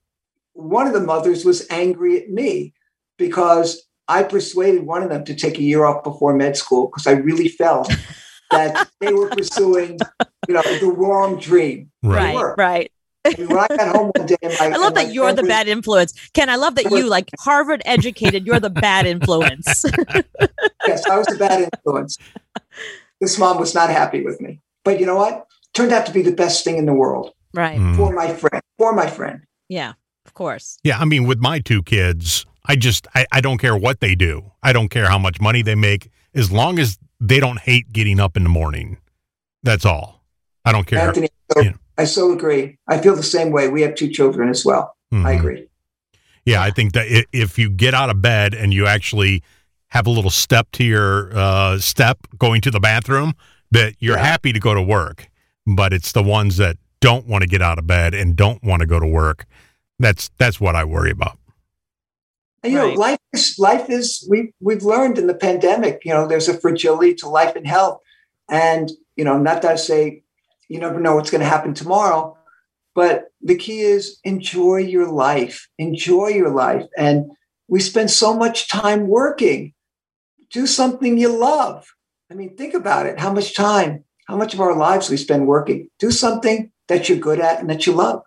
one 0.53 0.87
of 0.87 0.93
the 0.93 1.01
mothers 1.13 1.45
was 1.45 1.67
angry 1.71 2.13
at 2.23 2.29
me 2.31 2.75
because 3.17 3.69
i 4.09 4.23
persuaded 4.23 4.83
one 4.95 5.03
of 5.05 5.09
them 5.13 5.25
to 5.25 5.35
take 5.35 5.57
a 5.59 5.63
year 5.71 5.85
off 5.85 6.03
before 6.05 6.35
med 6.35 6.57
school 6.57 6.85
because 6.89 7.07
i 7.07 7.13
really 7.29 7.49
felt 7.49 7.89
that 8.51 8.89
they 9.01 9.13
were 9.13 9.29
pursuing 9.31 9.99
you 10.49 10.55
know 10.55 10.63
the 10.85 10.93
wrong 11.01 11.39
dream 11.39 11.79
Right. 12.03 12.35
Right. 12.69 12.91
Were. 13.25 13.31
Right. 13.31 13.41
I 13.41 13.55
when 13.55 13.59
I 13.59 13.77
got 13.77 13.97
home 13.97 14.13
one 14.17 14.27
day, 14.27 14.37
and 14.43 14.55
my, 14.61 14.67
I 14.67 14.69
love 14.69 14.87
and 14.89 14.95
my 14.95 15.05
that 15.05 15.13
you're 15.13 15.33
the 15.33 15.43
bad 15.43 15.69
influence. 15.69 16.13
Ken, 16.33 16.49
I 16.49 16.57
love 16.57 16.75
that 16.77 16.91
you, 16.91 17.07
like 17.07 17.31
Harvard 17.41 17.83
educated, 17.85 18.47
you're 18.47 18.61
the 18.61 18.71
bad 18.71 19.07
influence. 19.07 19.85
yes, 20.87 21.07
I 21.07 21.19
was 21.19 21.33
a 21.33 21.39
bad 21.39 21.69
influence. 21.73 22.19
This 23.21 23.39
mom 23.39 23.59
was 23.59 23.75
not 23.75 23.91
happy 23.91 24.23
with 24.23 24.41
me. 24.41 24.61
But 24.85 24.99
you 24.99 25.07
know 25.07 25.17
what? 25.17 25.47
Turned 25.75 25.93
out 25.93 26.07
to 26.07 26.13
be 26.13 26.23
the 26.23 26.33
best 26.33 26.65
thing 26.65 26.79
in 26.79 26.87
the 26.87 26.95
world 26.95 27.33
right. 27.55 27.79
Mm. 27.79 27.97
for 27.97 28.13
my 28.13 28.33
friend. 28.33 28.63
For 28.79 28.93
my 28.93 29.09
friend. 29.09 29.43
Yeah. 29.69 29.93
Of 30.27 30.35
course. 30.35 30.79
Yeah, 30.83 30.99
I 30.99 31.05
mean, 31.05 31.27
with 31.27 31.39
my 31.39 31.59
two 31.59 31.83
kids, 31.83 32.47
I 32.67 32.77
just 32.77 33.07
I, 33.15 33.27
I 33.33 33.41
don't 33.41 33.59
care 33.59 33.77
what 33.77 34.01
they 34.01 34.15
do. 34.15 34.53
I 34.63 34.73
don't 34.73 34.89
care 34.89 35.07
how 35.07 35.19
much 35.19 35.41
money 35.41 35.63
they 35.63 35.75
make, 35.75 36.11
as 36.35 36.51
long 36.53 36.79
as 36.79 36.99
they 37.21 37.41
don't 37.41 37.59
hate 37.59 37.93
getting 37.93 38.21
up 38.21 38.37
in 38.37 38.43
the 38.43 38.49
morning. 38.49 38.99
That's 39.63 39.85
all. 39.85 40.25
I 40.65 40.73
don't 40.73 40.87
care. 40.87 41.09
Anthony, 41.09 41.29
so, 41.53 41.63
Yeah. 41.63 41.73
I 42.01 42.05
so 42.05 42.33
agree. 42.33 42.79
I 42.89 42.97
feel 42.99 43.15
the 43.15 43.23
same 43.23 43.51
way. 43.53 43.69
We 43.69 43.83
have 43.83 43.95
two 43.95 44.09
children 44.09 44.49
as 44.49 44.65
well. 44.65 44.97
I 45.13 45.17
Mhm. 45.17 45.39
agree. 45.39 45.67
Yeah, 46.47 46.63
I 46.63 46.71
think 46.71 46.95
that 46.95 47.07
if 47.33 47.59
you 47.59 47.69
get 47.69 47.93
out 47.95 48.09
of 48.09 48.23
bed 48.23 48.55
and 48.55 48.73
you 48.73 48.87
actually 48.87 49.43
have 49.89 50.07
a 50.07 50.11
little 50.11 50.31
step 50.31 50.69
to 50.73 50.85
your 50.85 51.31
uh, 51.37 51.79
step 51.79 52.17
going 52.39 52.61
to 52.63 52.71
the 52.71 52.81
bathroom, 52.81 53.35
that 53.71 53.95
you're 53.99 54.17
Yeah. 54.17 54.25
happy 54.25 54.53
to 54.53 54.61
go 54.61 54.73
to 54.73 54.81
work. 54.83 55.29
But 55.67 55.93
it's 55.93 56.13
the 56.13 56.23
ones 56.23 56.57
that 56.57 56.77
don't 57.01 57.27
want 57.27 57.43
to 57.43 57.49
get 57.49 57.61
out 57.61 57.79
of 57.79 57.87
bed 57.87 58.15
and 58.15 58.35
don't 58.35 58.63
want 58.65 58.81
to 58.81 58.87
go 58.87 58.99
to 58.99 59.07
work. 59.07 59.45
That's 59.99 60.31
that's 60.39 60.59
what 60.59 60.75
I 60.75 60.85
worry 60.85 61.11
about. 61.11 61.39
And 62.63 62.73
you 62.73 62.79
know, 62.79 62.89
Right. 62.89 62.97
life 62.99 63.19
is 63.35 63.57
life 63.59 63.91
is 63.91 64.27
we 64.31 64.53
we've 64.61 64.83
learned 64.83 65.19
in 65.19 65.27
the 65.27 65.35
pandemic, 65.35 66.01
you 66.07 66.13
know, 66.15 66.27
there's 66.27 66.49
a 66.49 66.55
fragility 66.59 67.15
to 67.17 67.29
life 67.29 67.55
and 67.57 67.67
health. 67.67 68.01
And, 68.49 68.91
you 69.17 69.25
know, 69.25 69.37
not 69.39 69.61
that 69.63 69.73
I 69.73 69.77
say 69.77 70.23
you 70.71 70.79
never 70.79 71.01
know 71.01 71.17
what's 71.17 71.31
going 71.31 71.41
to 71.41 71.47
happen 71.49 71.75
tomorrow, 71.75 72.39
but 72.95 73.25
the 73.43 73.57
key 73.57 73.81
is 73.81 74.21
enjoy 74.23 74.77
your 74.77 75.11
life. 75.11 75.69
Enjoy 75.79 76.29
your 76.29 76.51
life. 76.51 76.87
And 76.97 77.33
we 77.67 77.81
spend 77.81 78.11
so 78.11 78.33
much 78.35 78.69
time 78.69 79.09
working. 79.09 79.75
Do 80.53 80.69
something 80.69 81.19
you 81.19 81.29
love. 81.29 81.93
I 82.31 82.35
mean, 82.35 82.57
think 82.57 82.75
about 82.75 83.07
it. 83.07 83.19
How 83.19 83.33
much 83.33 83.55
time, 83.55 84.05
how 84.29 84.37
much 84.37 84.55
of 84.55 84.61
our 84.61 84.77
lives 84.77 85.11
we 85.11 85.17
spend 85.17 85.49
working. 85.49 85.89
Do 85.99 86.13
something 86.13 86.71
that 86.87 87.09
you're 87.09 87.19
good 87.19 87.41
at 87.41 87.59
and 87.59 87.69
that 87.69 87.87
you 87.87 87.93
love. 87.93 88.23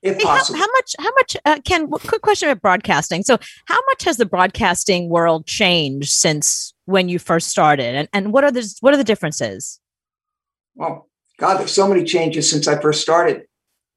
If 0.00 0.16
Hey, 0.16 0.22
possible. 0.22 0.58
how 0.58 0.66
much? 0.72 0.94
How 0.98 1.10
much? 1.10 1.36
Uh, 1.44 1.58
Ken, 1.64 1.88
quick 1.88 2.22
question 2.22 2.48
about 2.48 2.62
broadcasting. 2.62 3.22
So, 3.22 3.36
how 3.66 3.80
much 3.90 4.04
has 4.04 4.16
the 4.16 4.26
broadcasting 4.26 5.08
world 5.08 5.46
changed 5.46 6.10
since 6.10 6.72
when 6.84 7.08
you 7.08 7.18
first 7.18 7.48
started, 7.48 7.96
and 7.96 8.08
and 8.12 8.32
what 8.32 8.44
are 8.44 8.52
the 8.52 8.72
what 8.80 8.94
are 8.94 8.96
the 8.96 9.02
differences? 9.02 9.80
Well, 10.76 11.07
God, 11.38 11.58
there's 11.58 11.72
so 11.72 11.88
many 11.88 12.04
changes 12.04 12.50
since 12.50 12.66
I 12.66 12.80
first 12.80 13.00
started. 13.00 13.46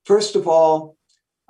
First 0.06 0.36
of 0.36 0.48
all, 0.48 0.96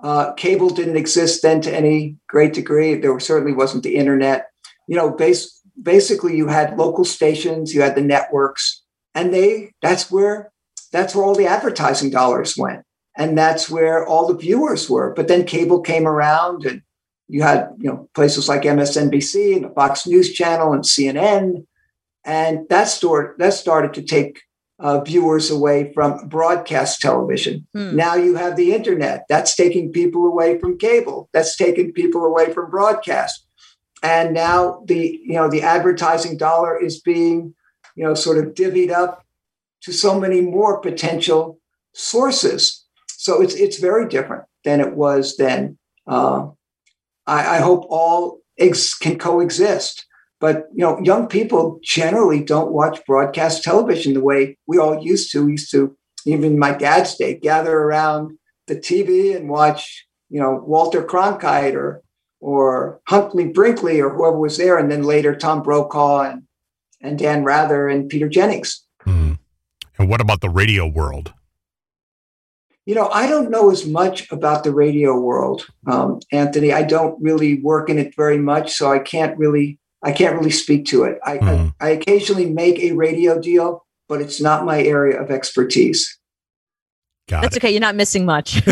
uh, 0.02 0.34
cable 0.34 0.70
didn't 0.70 0.98
exist 0.98 1.42
then 1.42 1.62
to 1.62 1.76
any 1.76 2.18
great 2.28 2.54
degree. 2.54 2.96
There 2.96 3.20
certainly 3.20 3.54
wasn't 3.54 3.84
the 3.84 3.96
internet. 3.96 4.48
You 4.88 4.96
know, 4.96 5.12
base, 5.12 5.62
basically, 5.82 6.36
you 6.36 6.48
had 6.48 6.78
local 6.78 7.06
stations, 7.06 7.74
you 7.74 7.82
had 7.82 7.96
the 7.96 8.02
networks, 8.02 8.84
and 9.14 9.34
they 9.34 9.74
that's 9.82 10.10
where 10.10 10.52
that's 10.92 11.14
where 11.14 11.24
all 11.24 11.36
the 11.36 11.46
advertising 11.46 12.10
dollars 12.10 12.58
went, 12.58 12.84
and 13.16 13.38
that's 13.38 13.70
where 13.70 14.06
all 14.06 14.28
the 14.28 14.38
viewers 14.38 14.90
were. 14.90 15.14
But 15.14 15.28
then 15.28 15.46
cable 15.46 15.82
came 15.82 16.08
around, 16.08 16.66
and 16.66 16.82
you 17.28 17.44
had 17.44 17.70
you 17.78 17.90
know 17.90 18.10
places 18.16 18.50
like 18.50 18.64
MSNBC 18.64 19.56
and 19.56 19.66
the 19.66 19.70
Fox 19.70 20.08
News 20.08 20.34
Channel 20.34 20.74
and 20.74 20.84
CNN, 20.84 21.66
and 22.26 22.68
that 22.70 22.86
started 22.86 23.38
that 23.40 23.54
started 23.54 23.94
to 23.96 24.02
take 24.02 24.42
uh, 24.82 25.00
viewers 25.02 25.52
away 25.52 25.94
from 25.94 26.28
broadcast 26.28 27.02
television. 27.02 27.68
Hmm. 27.74 27.96
Now 27.96 28.16
you 28.16 28.36
have 28.36 28.56
the 28.56 28.74
internet. 28.74 29.26
That's 29.30 29.56
taking 29.56 29.92
people 29.92 30.26
away 30.26 30.60
from 30.60 30.78
cable. 30.78 31.30
That's 31.34 31.56
taking 31.56 31.94
people 31.94 32.26
away 32.26 32.52
from 32.52 32.72
broadcast. 32.72 33.46
And 34.04 34.34
now 34.34 34.84
the 34.88 35.22
you 35.24 35.36
know 35.36 35.50
the 35.50 35.62
advertising 35.62 36.36
dollar 36.36 36.82
is 36.82 37.00
being 37.00 37.54
you 37.96 38.04
know 38.04 38.16
sort 38.16 38.40
of 38.40 38.56
divvied 38.56 38.92
up 38.92 39.24
to 39.82 39.94
so 39.94 40.20
many 40.20 40.42
more 40.42 40.82
potential 40.82 41.60
sources. 41.94 42.84
So 43.08 43.40
it's 43.40 43.54
it's 43.54 43.78
very 43.78 44.08
different 44.08 44.46
than 44.64 44.80
it 44.80 44.96
was 44.96 45.38
then. 45.38 45.78
Uh, 46.08 46.48
I, 47.28 47.58
I 47.58 47.60
hope 47.60 47.86
all 47.90 48.40
ex- 48.58 48.96
can 48.96 49.20
coexist. 49.20 50.08
But 50.42 50.68
you 50.74 50.80
know, 50.80 51.00
young 51.02 51.28
people 51.28 51.80
generally 51.84 52.44
don't 52.44 52.72
watch 52.72 53.00
broadcast 53.06 53.64
television 53.64 54.16
the 54.16 54.22
way 54.22 54.58
we 54.68 54.80
all 54.80 55.02
used 55.02 55.32
to. 55.32 55.46
We 55.46 55.52
used 55.54 55.72
to, 55.72 55.96
even 56.26 56.60
my 56.60 56.74
dad's 56.74 57.16
day, 57.16 57.36
gather 57.36 57.78
around 57.78 58.38
the 58.68 58.76
TV 58.76 59.36
and 59.36 59.50
watch, 59.50 60.06
you 60.30 60.42
know, 60.42 60.62
Walter 60.66 61.04
Cronkite 61.04 61.76
or 61.76 62.02
or 62.40 63.00
Huntley 63.08 63.50
Brinkley 63.50 64.02
or 64.02 64.10
whoever 64.10 64.40
was 64.40 64.58
there, 64.58 64.80
and 64.80 64.92
then 64.92 65.04
later 65.04 65.36
Tom 65.36 65.62
Brokaw 65.62 66.22
and 66.22 66.44
and 67.02 67.20
Dan 67.20 67.44
Rather 67.44 67.88
and 67.88 68.10
Peter 68.10 68.28
Jennings. 68.28 68.84
Mhm. 69.06 69.38
And 70.00 70.10
what 70.10 70.22
about 70.22 70.42
the 70.42 70.50
radio 70.50 70.88
world? 70.88 71.34
You 72.88 72.96
know, 72.96 73.10
I 73.10 73.28
don't 73.28 73.52
know 73.52 73.70
as 73.70 73.86
much 73.86 74.32
about 74.32 74.64
the 74.64 74.74
radio 74.74 75.20
world, 75.20 75.68
um, 75.86 76.20
Anthony. 76.32 76.74
I 76.74 76.82
don't 76.82 77.22
really 77.22 77.62
work 77.62 77.92
in 77.92 78.00
it 78.00 78.16
very 78.16 78.40
much, 78.40 78.74
so 78.74 78.92
I 78.92 78.98
can't 78.98 79.38
really 79.38 79.78
I 80.04 80.12
can't 80.12 80.36
really 80.36 80.52
speak 80.52 80.86
to 80.88 81.04
it. 81.04 81.20
I, 81.26 81.38
Mhm. 81.38 81.74
I, 81.80 81.88
I 81.88 81.90
occasionally 81.92 82.50
make 82.50 82.80
a 82.80 82.92
radio 82.94 83.40
deal, 83.40 83.86
but 84.10 84.20
it's 84.22 84.42
not 84.42 84.66
my 84.66 84.82
area 84.82 85.22
of 85.22 85.30
expertise. 85.32 86.18
Got 87.30 87.44
That's 87.44 87.56
it. 87.56 87.64
okay. 87.64 87.72
You're 87.72 87.82
not 87.82 87.96
missing 87.96 88.26
much. 88.26 88.62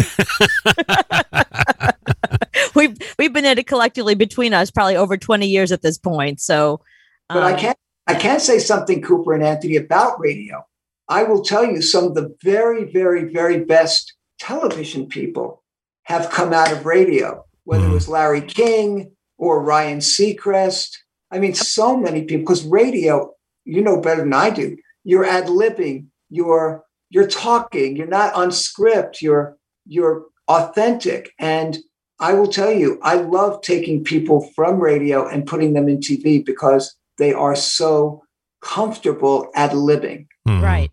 we've 2.75 2.97
we've 3.17 3.33
been 3.33 3.45
in 3.45 3.57
it 3.57 3.67
collectively 3.67 4.15
between 4.15 4.53
us 4.53 4.71
probably 4.71 4.95
over 4.95 5.17
20 5.17 5.47
years 5.47 5.71
at 5.71 5.81
this 5.81 5.97
point. 5.97 6.39
So, 6.41 6.81
But 7.29 7.43
I 7.43 7.53
um, 7.53 7.59
can 7.59 7.75
I 8.07 8.15
can 8.15 8.39
say 8.39 8.59
something, 8.59 9.01
Cooper 9.01 9.33
and 9.33 9.43
Anthony, 9.43 9.75
about 9.75 10.19
radio. 10.19 10.65
I 11.07 11.23
will 11.23 11.43
tell 11.43 11.65
you 11.65 11.81
some 11.81 12.05
of 12.05 12.15
the 12.15 12.35
very, 12.43 12.91
very, 12.91 13.31
very 13.31 13.63
best 13.63 14.13
television 14.39 15.07
people 15.07 15.63
have 16.03 16.29
come 16.31 16.53
out 16.53 16.71
of 16.71 16.85
radio, 16.85 17.45
whether 17.65 17.85
it 17.85 17.89
Mhm. 17.89 17.93
was 17.93 18.09
Larry 18.09 18.41
King 18.41 19.11
or 19.37 19.63
Ryan 19.63 19.99
Seacrest. 19.99 20.89
I 21.31 21.39
mean, 21.39 21.53
so 21.53 21.95
many 21.95 22.23
people, 22.23 22.41
because 22.41 22.65
radio, 22.65 23.33
you 23.65 23.81
know 23.81 24.01
better 24.01 24.21
than 24.21 24.33
I 24.33 24.49
do. 24.49 24.77
You're 25.03 25.25
ad 25.25 25.45
libbing, 25.45 26.07
you're 26.29 26.83
you're 27.09 27.27
talking, 27.27 27.95
you're 27.95 28.07
not 28.07 28.33
on 28.33 28.51
script, 28.51 29.21
you're 29.21 29.57
you're 29.85 30.25
authentic. 30.47 31.31
And 31.39 31.77
I 32.19 32.33
will 32.33 32.47
tell 32.47 32.71
you, 32.71 32.99
I 33.01 33.15
love 33.15 33.61
taking 33.61 34.03
people 34.03 34.49
from 34.55 34.79
radio 34.79 35.27
and 35.27 35.45
putting 35.45 35.73
them 35.73 35.87
in 35.87 35.99
TV 35.99 36.43
because 36.45 36.95
they 37.17 37.33
are 37.33 37.55
so 37.55 38.23
comfortable 38.61 39.47
ad 39.55 39.71
libbing. 39.71 40.27
Mhm. 40.47 40.61
right. 40.61 40.91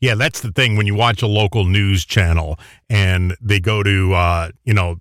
Yeah, 0.00 0.14
that's 0.14 0.40
the 0.40 0.52
thing 0.52 0.76
when 0.76 0.86
you 0.86 0.94
watch 0.94 1.22
a 1.22 1.26
local 1.26 1.64
news 1.64 2.04
channel 2.04 2.58
and 2.90 3.34
they 3.40 3.58
go 3.58 3.82
to 3.82 4.12
uh, 4.14 4.50
you 4.64 4.74
know, 4.74 4.96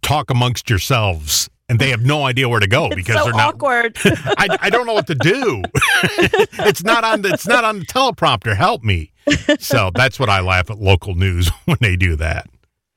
talk 0.00 0.30
amongst 0.30 0.70
yourselves 0.70 1.48
and 1.68 1.78
they 1.78 1.90
have 1.90 2.02
no 2.02 2.24
idea 2.24 2.48
where 2.48 2.60
to 2.60 2.66
go 2.66 2.86
It's 2.86 2.96
because 2.96 3.16
so 3.16 3.24
they're 3.24 3.32
not 3.32 3.54
awkward. 3.54 3.96
I, 4.04 4.56
I 4.60 4.70
don't 4.70 4.86
know 4.86 4.94
what 4.94 5.08
to 5.08 5.14
do. 5.14 5.62
it's 5.74 6.84
not 6.84 7.04
on 7.04 7.22
the 7.22 7.30
it's 7.30 7.46
not 7.46 7.64
on 7.64 7.80
the 7.80 7.86
teleprompter. 7.86 8.56
Help 8.56 8.84
me. 8.84 9.12
So 9.58 9.90
that's 9.94 10.20
what 10.20 10.28
I 10.28 10.40
laugh 10.40 10.70
at 10.70 10.78
local 10.78 11.14
news 11.14 11.50
when 11.64 11.78
they 11.80 11.96
do 11.96 12.16
that. 12.16 12.48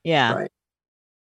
yeah. 0.04 0.34
Right. 0.34 0.50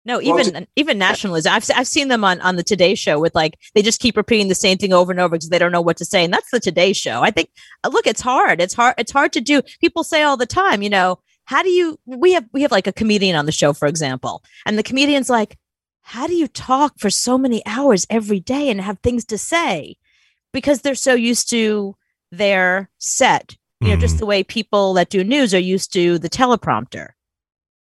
No, 0.05 0.21
even 0.21 0.53
well, 0.53 0.65
even 0.75 0.97
nationalism. 0.97 1.53
I've 1.53 1.69
I've 1.75 1.87
seen 1.87 2.07
them 2.07 2.23
on 2.23 2.39
on 2.41 2.55
the 2.55 2.63
Today 2.63 2.95
Show 2.95 3.19
with 3.19 3.35
like 3.35 3.59
they 3.75 3.81
just 3.81 3.99
keep 3.99 4.17
repeating 4.17 4.47
the 4.47 4.55
same 4.55 4.77
thing 4.77 4.91
over 4.91 5.11
and 5.11 5.19
over 5.19 5.35
because 5.35 5.49
they 5.49 5.59
don't 5.59 5.73
know 5.73 5.81
what 5.81 5.97
to 5.97 6.05
say, 6.05 6.23
and 6.23 6.33
that's 6.33 6.49
the 6.51 6.59
Today 6.59 6.93
Show. 6.93 7.21
I 7.21 7.31
think 7.31 7.49
uh, 7.83 7.89
look, 7.89 8.07
it's 8.07 8.21
hard. 8.21 8.59
It's 8.61 8.73
hard. 8.73 8.95
It's 8.97 9.11
hard 9.11 9.33
to 9.33 9.41
do. 9.41 9.61
People 9.81 10.03
say 10.03 10.23
all 10.23 10.37
the 10.37 10.47
time, 10.47 10.81
you 10.81 10.89
know, 10.89 11.19
how 11.45 11.61
do 11.61 11.69
you? 11.69 11.99
We 12.05 12.31
have 12.33 12.45
we 12.53 12.61
have 12.63 12.71
like 12.71 12.87
a 12.87 12.93
comedian 12.93 13.35
on 13.35 13.45
the 13.45 13.51
show, 13.51 13.73
for 13.73 13.87
example, 13.87 14.41
and 14.65 14.79
the 14.79 14.83
comedian's 14.83 15.29
like, 15.29 15.57
how 16.09 16.25
do 16.25 16.33
you 16.33 16.47
talk 16.47 16.97
for 16.97 17.11
so 17.11 17.37
many 17.37 17.61
hours 17.67 18.07
every 18.09 18.39
day 18.39 18.67
and 18.71 18.81
have 18.81 18.97
things 18.97 19.23
to 19.23 19.37
say? 19.37 19.95
Because 20.51 20.81
they're 20.81 20.95
so 20.95 21.13
used 21.13 21.51
to 21.51 21.95
their 22.31 22.89
set, 22.97 23.55
you 23.79 23.89
know, 23.89 23.95
mm. 23.95 23.99
just 23.99 24.15
mm-hmm. 24.15 24.21
the 24.21 24.25
way 24.25 24.43
people 24.43 24.95
that 24.95 25.11
do 25.11 25.23
news 25.23 25.53
are 25.53 25.59
used 25.59 25.93
to 25.93 26.17
the 26.17 26.27
teleprompter. 26.27 27.09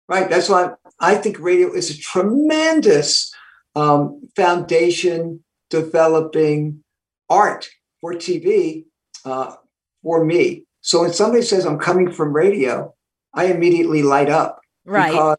Right. 0.08 0.28
That's 0.28 0.50
why 0.50 0.72
I 1.00 1.18
think 1.18 1.38
radio 1.40 1.72
is 1.72 1.92
a 1.92 2.00
tremendous 2.00 3.32
um, 3.76 4.28
foundation 4.36 5.44
developing 5.70 6.84
art 7.30 7.70
for 8.02 8.16
TV 8.16 8.86
uh, 9.24 9.54
for 10.02 10.26
me. 10.26 10.66
So 10.82 11.02
when 11.02 11.14
somebody 11.14 11.44
says 11.44 11.64
I'm 11.64 11.78
coming 11.78 12.12
from 12.12 12.34
radio, 12.34 12.92
I 13.36 13.46
immediately 13.46 14.02
light 14.02 14.30
up. 14.30 14.62
Right. 14.84 15.12
Because 15.12 15.38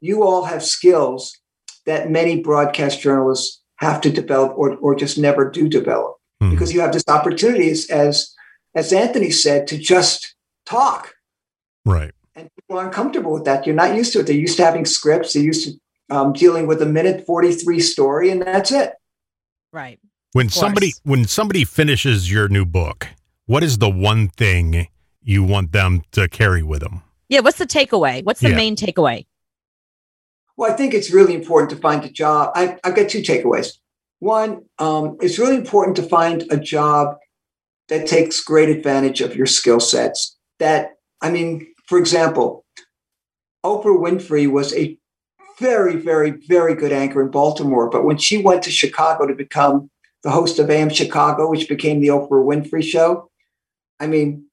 you 0.00 0.22
all 0.22 0.44
have 0.44 0.62
skills 0.62 1.41
that 1.86 2.10
many 2.10 2.40
broadcast 2.40 3.00
journalists 3.00 3.60
have 3.76 4.00
to 4.00 4.10
develop 4.10 4.56
or, 4.56 4.76
or 4.76 4.94
just 4.94 5.18
never 5.18 5.50
do 5.50 5.68
develop 5.68 6.16
mm. 6.42 6.50
because 6.50 6.72
you 6.72 6.80
have 6.80 6.92
this 6.92 7.04
opportunity 7.08 7.70
as 7.90 8.34
as 8.74 8.92
Anthony 8.92 9.30
said 9.30 9.66
to 9.66 9.78
just 9.78 10.34
talk. 10.64 11.14
Right 11.84 12.12
and 12.34 12.48
people 12.56 12.78
are 12.78 12.86
uncomfortable 12.86 13.32
with 13.32 13.44
that. 13.44 13.66
You're 13.66 13.74
not 13.74 13.94
used 13.94 14.12
to 14.14 14.20
it. 14.20 14.26
They're 14.26 14.36
used 14.36 14.56
to 14.56 14.64
having 14.64 14.84
scripts. 14.84 15.34
They're 15.34 15.42
used 15.42 15.64
to 15.68 16.14
um, 16.14 16.32
dealing 16.32 16.66
with 16.66 16.82
a 16.82 16.86
minute 16.86 17.26
43 17.26 17.80
story, 17.80 18.30
and 18.30 18.42
that's 18.42 18.72
it. 18.72 18.94
Right. 19.72 19.98
When 20.32 20.48
somebody 20.48 20.94
when 21.02 21.26
somebody 21.26 21.64
finishes 21.64 22.30
your 22.30 22.48
new 22.48 22.64
book, 22.64 23.08
what 23.46 23.62
is 23.62 23.78
the 23.78 23.90
one 23.90 24.28
thing 24.28 24.88
you 25.22 25.42
want 25.42 25.72
them 25.72 26.02
to 26.12 26.26
carry 26.28 26.62
with 26.62 26.80
them? 26.80 27.02
Yeah, 27.28 27.40
what's 27.40 27.58
the 27.58 27.66
takeaway? 27.66 28.24
What's 28.24 28.40
the 28.40 28.50
yeah. 28.50 28.56
main 28.56 28.76
takeaway? 28.76 29.26
Well, 30.62 30.70
I 30.70 30.76
think 30.76 30.94
it's 30.94 31.10
really 31.10 31.34
important 31.34 31.70
to 31.70 31.76
find 31.76 32.04
a 32.04 32.08
job. 32.08 32.52
I, 32.54 32.78
have 32.84 32.94
got 32.94 33.08
two 33.08 33.20
takeaways. 33.20 33.78
One, 34.20 34.64
um, 34.78 35.16
it's 35.20 35.36
really 35.36 35.56
important 35.56 35.96
to 35.96 36.04
find 36.04 36.44
a 36.52 36.56
job 36.56 37.16
that 37.88 38.06
takes 38.06 38.38
great 38.38 38.68
advantage 38.68 39.20
of 39.20 39.34
your 39.34 39.46
skill 39.46 39.80
sets. 39.80 40.38
That 40.60 40.90
I 41.20 41.32
mean, 41.32 41.66
for 41.88 41.98
example, 41.98 42.64
Oprah 43.66 43.98
Winfrey 44.00 44.48
was 44.48 44.72
a 44.74 44.96
very, 45.58 45.96
very, 45.96 46.30
very 46.46 46.76
good 46.76 46.92
anchor 46.92 47.20
in 47.20 47.32
Baltimore. 47.32 47.90
But 47.90 48.04
when 48.04 48.18
she 48.18 48.40
went 48.40 48.62
to 48.62 48.70
Chicago 48.70 49.26
to 49.26 49.34
become 49.34 49.90
the 50.22 50.30
host 50.30 50.60
of 50.60 50.70
AM 50.70 50.90
Chicago, 50.90 51.50
which 51.50 51.68
became 51.68 52.00
the 52.00 52.06
Oprah 52.06 52.46
Winfrey 52.46 52.84
Show, 52.84 53.28
I 53.98 54.06
mean, 54.06 54.44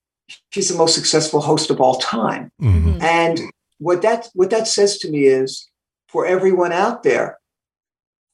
she's 0.50 0.70
the 0.70 0.76
most 0.76 0.96
successful 0.96 1.42
host 1.42 1.70
of 1.70 1.80
all 1.80 2.00
time. 2.00 2.52
Mm-hmm. 2.60 3.00
And 3.00 3.40
what 3.78 4.02
that 4.02 4.30
what 4.34 4.50
that 4.50 4.68
says 4.68 4.98
to 4.98 5.12
me 5.12 5.26
is, 5.26 5.70
for 6.12 6.26
everyone 6.26 6.72
out 6.72 7.04
there, 7.04 7.38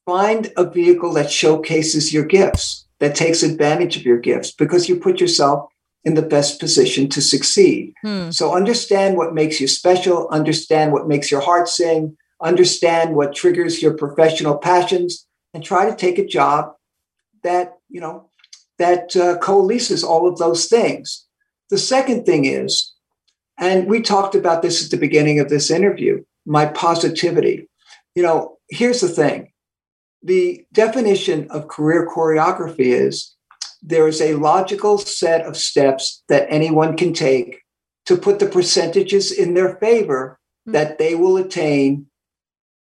find 0.06 0.52
a 0.58 0.70
vehicle 0.70 1.14
that 1.14 1.30
showcases 1.30 2.14
your 2.14 2.26
gifts, 2.26 2.86
that 3.00 3.16
takes 3.16 3.44
advantage 3.44 3.98
of 3.98 4.04
your 4.04 4.20
gifts, 4.20 4.52
because 4.52 4.88
you 4.88 4.96
put 4.96 5.20
yourself 5.20 5.70
in 6.04 6.14
the 6.14 6.22
best 6.22 6.60
position 6.60 7.10
to 7.10 7.22
succeed. 7.22 7.94
Hmm. 8.02 8.30
So 8.30 8.56
understand 8.56 9.18
what 9.18 9.34
makes 9.34 9.60
you 9.60 9.68
special, 9.68 10.30
understand 10.30 10.94
what 10.94 11.08
makes 11.08 11.32
your 11.32 11.42
heart 11.42 11.68
sing, 11.68 12.16
understand 12.42 13.16
what 13.16 13.36
triggers 13.36 13.82
your 13.82 13.96
professional 13.98 14.58
passions, 14.58 15.26
and 15.54 15.64
try 15.64 15.90
to 15.90 15.96
take 15.96 16.20
a 16.20 16.26
job 16.26 16.74
that, 17.44 17.74
you 17.90 18.00
know, 18.00 18.30
that 18.78 19.16
uh, 19.16 19.38
coalesces 19.40 20.04
all 20.04 20.28
of 20.28 20.38
those 20.38 20.68
things. 20.68 21.26
The 21.70 21.78
second 21.78 22.26
thing 22.26 22.46
is, 22.46 22.94
and 23.58 23.88
we 23.88 24.02
talked 24.02 24.36
about 24.36 24.62
this 24.62 24.84
at 24.84 24.92
the 24.92 24.98
beginning 24.98 25.40
of 25.40 25.50
this 25.50 25.72
interview, 25.72 26.24
my 26.46 26.66
positivity. 26.66 27.70
You 28.16 28.24
know, 28.24 28.58
here's 28.70 29.02
the 29.02 29.10
thing. 29.10 29.52
The 30.24 30.66
definition 30.74 31.48
of 31.50 31.68
career 31.68 32.08
choreography 32.08 32.88
is 32.88 33.36
there 33.82 34.08
is 34.08 34.22
a 34.22 34.36
logical 34.36 34.98
set 34.98 35.46
of 35.46 35.56
steps 35.56 36.24
that 36.28 36.48
anyone 36.50 36.98
can 36.98 37.14
take 37.14 37.62
to 38.06 38.18
put 38.18 38.40
the 38.40 38.48
percentages 38.48 39.32
in 39.32 39.54
their 39.54 39.76
favor 39.78 40.40
mm-hmm. 40.68 40.74
that 40.74 40.98
they 40.98 41.16
will 41.16 41.38
attain 41.38 42.08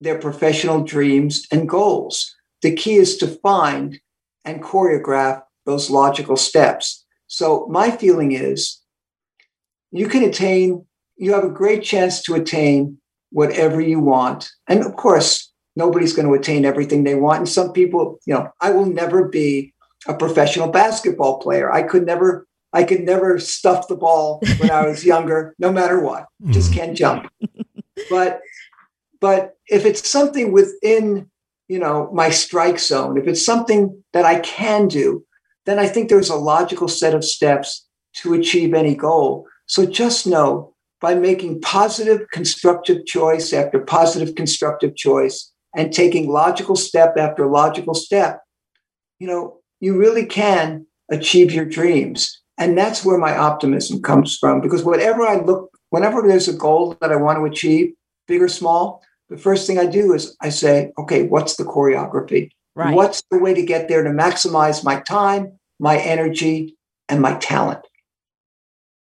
their 0.00 0.18
professional 0.18 0.84
dreams 0.84 1.46
and 1.50 1.68
goals. 1.68 2.34
The 2.62 2.74
key 2.74 2.94
is 2.94 3.16
to 3.18 3.26
find 3.26 4.00
and 4.44 4.62
choreograph 4.62 5.42
those 5.66 5.90
logical 5.90 6.36
steps. 6.36 7.04
So, 7.26 7.66
my 7.68 7.90
feeling 7.90 8.32
is 8.32 8.80
you 9.90 10.08
can 10.08 10.22
attain, 10.22 10.86
you 11.16 11.34
have 11.34 11.44
a 11.44 11.50
great 11.50 11.82
chance 11.82 12.22
to 12.22 12.34
attain 12.34 12.98
whatever 13.30 13.80
you 13.80 14.00
want. 14.00 14.50
And 14.66 14.84
of 14.84 14.96
course, 14.96 15.52
nobody's 15.76 16.12
going 16.12 16.26
to 16.28 16.34
attain 16.34 16.64
everything 16.64 17.04
they 17.04 17.14
want. 17.14 17.38
And 17.38 17.48
some 17.48 17.72
people, 17.72 18.18
you 18.26 18.34
know, 18.34 18.50
I 18.60 18.70
will 18.70 18.86
never 18.86 19.28
be 19.28 19.72
a 20.06 20.14
professional 20.14 20.68
basketball 20.68 21.38
player. 21.38 21.72
I 21.72 21.82
could 21.82 22.06
never 22.06 22.46
I 22.72 22.84
could 22.84 23.04
never 23.04 23.38
stuff 23.38 23.88
the 23.88 23.96
ball 23.96 24.42
when 24.58 24.70
I 24.70 24.86
was 24.86 25.04
younger, 25.14 25.54
no 25.58 25.72
matter 25.72 26.00
what. 26.00 26.26
Just 26.50 26.70
mm-hmm. 26.70 26.80
can't 26.80 26.96
jump. 26.96 27.32
But 28.10 28.40
but 29.20 29.56
if 29.66 29.84
it's 29.84 30.08
something 30.08 30.52
within, 30.52 31.30
you 31.66 31.78
know, 31.78 32.10
my 32.12 32.30
strike 32.30 32.78
zone, 32.78 33.16
if 33.18 33.26
it's 33.26 33.44
something 33.44 34.02
that 34.12 34.24
I 34.24 34.40
can 34.40 34.86
do, 34.86 35.24
then 35.66 35.78
I 35.78 35.86
think 35.88 36.08
there's 36.08 36.30
a 36.30 36.36
logical 36.36 36.88
set 36.88 37.14
of 37.14 37.24
steps 37.24 37.86
to 38.14 38.34
achieve 38.34 38.74
any 38.74 38.94
goal. 38.94 39.46
So 39.66 39.84
just 39.84 40.26
know 40.26 40.74
by 41.00 41.14
making 41.14 41.60
positive 41.60 42.28
constructive 42.32 43.06
choice 43.06 43.52
after 43.52 43.78
positive 43.78 44.34
constructive 44.34 44.96
choice 44.96 45.52
and 45.76 45.92
taking 45.92 46.28
logical 46.28 46.76
step 46.76 47.16
after 47.16 47.46
logical 47.46 47.94
step, 47.94 48.40
you 49.18 49.26
know, 49.26 49.58
you 49.80 49.96
really 49.96 50.26
can 50.26 50.86
achieve 51.10 51.52
your 51.52 51.64
dreams. 51.64 52.40
And 52.58 52.76
that's 52.76 53.04
where 53.04 53.18
my 53.18 53.36
optimism 53.36 54.02
comes 54.02 54.36
from 54.36 54.60
because 54.60 54.82
whatever 54.82 55.26
I 55.26 55.36
look, 55.36 55.70
whenever 55.90 56.26
there's 56.26 56.48
a 56.48 56.52
goal 56.52 56.96
that 57.00 57.12
I 57.12 57.16
want 57.16 57.38
to 57.38 57.44
achieve, 57.44 57.92
big 58.26 58.42
or 58.42 58.48
small, 58.48 59.02
the 59.28 59.38
first 59.38 59.66
thing 59.66 59.78
I 59.78 59.86
do 59.86 60.12
is 60.14 60.36
I 60.40 60.48
say, 60.48 60.92
okay, 60.98 61.24
what's 61.24 61.56
the 61.56 61.64
choreography? 61.64 62.50
Right. 62.74 62.94
What's 62.94 63.22
the 63.30 63.38
way 63.38 63.54
to 63.54 63.62
get 63.62 63.88
there 63.88 64.02
to 64.02 64.10
maximize 64.10 64.84
my 64.84 65.00
time, 65.00 65.58
my 65.78 65.98
energy, 65.98 66.76
and 67.08 67.20
my 67.20 67.34
talent? 67.34 67.80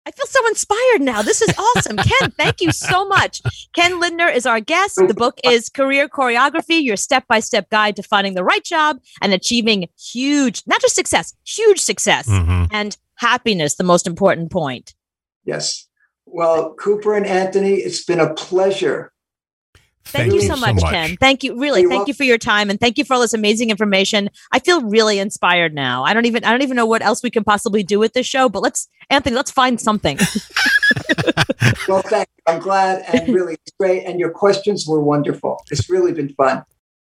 I 0.07 0.11
feel 0.11 0.25
so 0.25 0.47
inspired 0.47 1.01
now. 1.01 1.21
This 1.21 1.41
is 1.41 1.53
awesome. 1.57 1.97
Ken, 1.97 2.31
thank 2.31 2.61
you 2.61 2.71
so 2.71 3.05
much. 3.05 3.41
Ken 3.73 3.99
Lindner 3.99 4.29
is 4.29 4.45
our 4.45 4.61
guest. 4.61 4.95
The 4.95 5.13
book 5.13 5.37
is 5.43 5.67
Career 5.67 6.07
Choreography, 6.07 6.81
your 6.81 6.95
step 6.95 7.25
by 7.27 7.41
step 7.41 7.69
guide 7.69 7.97
to 7.97 8.03
finding 8.03 8.33
the 8.33 8.43
right 8.45 8.63
job 8.63 8.99
and 9.21 9.33
achieving 9.33 9.89
huge, 9.99 10.63
not 10.65 10.79
just 10.79 10.95
success, 10.95 11.33
huge 11.45 11.81
success 11.81 12.29
mm-hmm. 12.29 12.67
and 12.71 12.95
happiness, 13.15 13.75
the 13.75 13.83
most 13.83 14.07
important 14.07 14.49
point. 14.49 14.95
Yes. 15.43 15.89
Well, 16.25 16.73
Cooper 16.75 17.13
and 17.13 17.25
Anthony, 17.25 17.73
it's 17.73 18.05
been 18.05 18.21
a 18.21 18.33
pleasure 18.33 19.11
Thank, 20.07 20.33
you 20.33 20.41
so 20.41 20.55
much, 20.55 20.79
so 20.79 20.85
much, 20.85 20.93
Ken. 20.93 21.17
Thank 21.17 21.43
you. 21.43 21.59
Really, 21.59 21.81
You're 21.81 21.89
thank 21.89 21.99
welcome. 21.99 22.09
you 22.09 22.13
for 22.15 22.23
your 22.23 22.37
time 22.37 22.69
and 22.69 22.79
thank 22.79 22.97
you 22.97 23.05
for 23.05 23.15
all 23.15 23.21
this 23.21 23.33
amazing 23.33 23.69
information. 23.69 24.29
I 24.51 24.59
feel 24.59 24.81
really 24.81 25.19
inspired 25.19 25.73
now. 25.73 26.03
I 26.03 26.13
don't 26.13 26.25
even 26.25 26.43
I 26.43 26.51
don't 26.51 26.61
even 26.61 26.75
know 26.75 26.85
what 26.85 27.01
else 27.01 27.23
we 27.23 27.29
can 27.29 27.43
possibly 27.43 27.83
do 27.83 27.99
with 27.99 28.13
this 28.13 28.25
show, 28.25 28.49
but 28.49 28.61
let's 28.61 28.87
Anthony, 29.09 29.35
let's 29.35 29.51
find 29.51 29.79
something. 29.79 30.17
well, 31.87 32.01
thank 32.01 32.27
you. 32.37 32.43
I'm 32.47 32.59
glad 32.59 33.03
and 33.13 33.33
really 33.33 33.53
it's 33.53 33.71
great. 33.79 34.05
And 34.05 34.19
your 34.19 34.31
questions 34.31 34.85
were 34.87 35.01
wonderful. 35.01 35.63
It's 35.71 35.89
really 35.89 36.13
been 36.13 36.29
fun. 36.29 36.63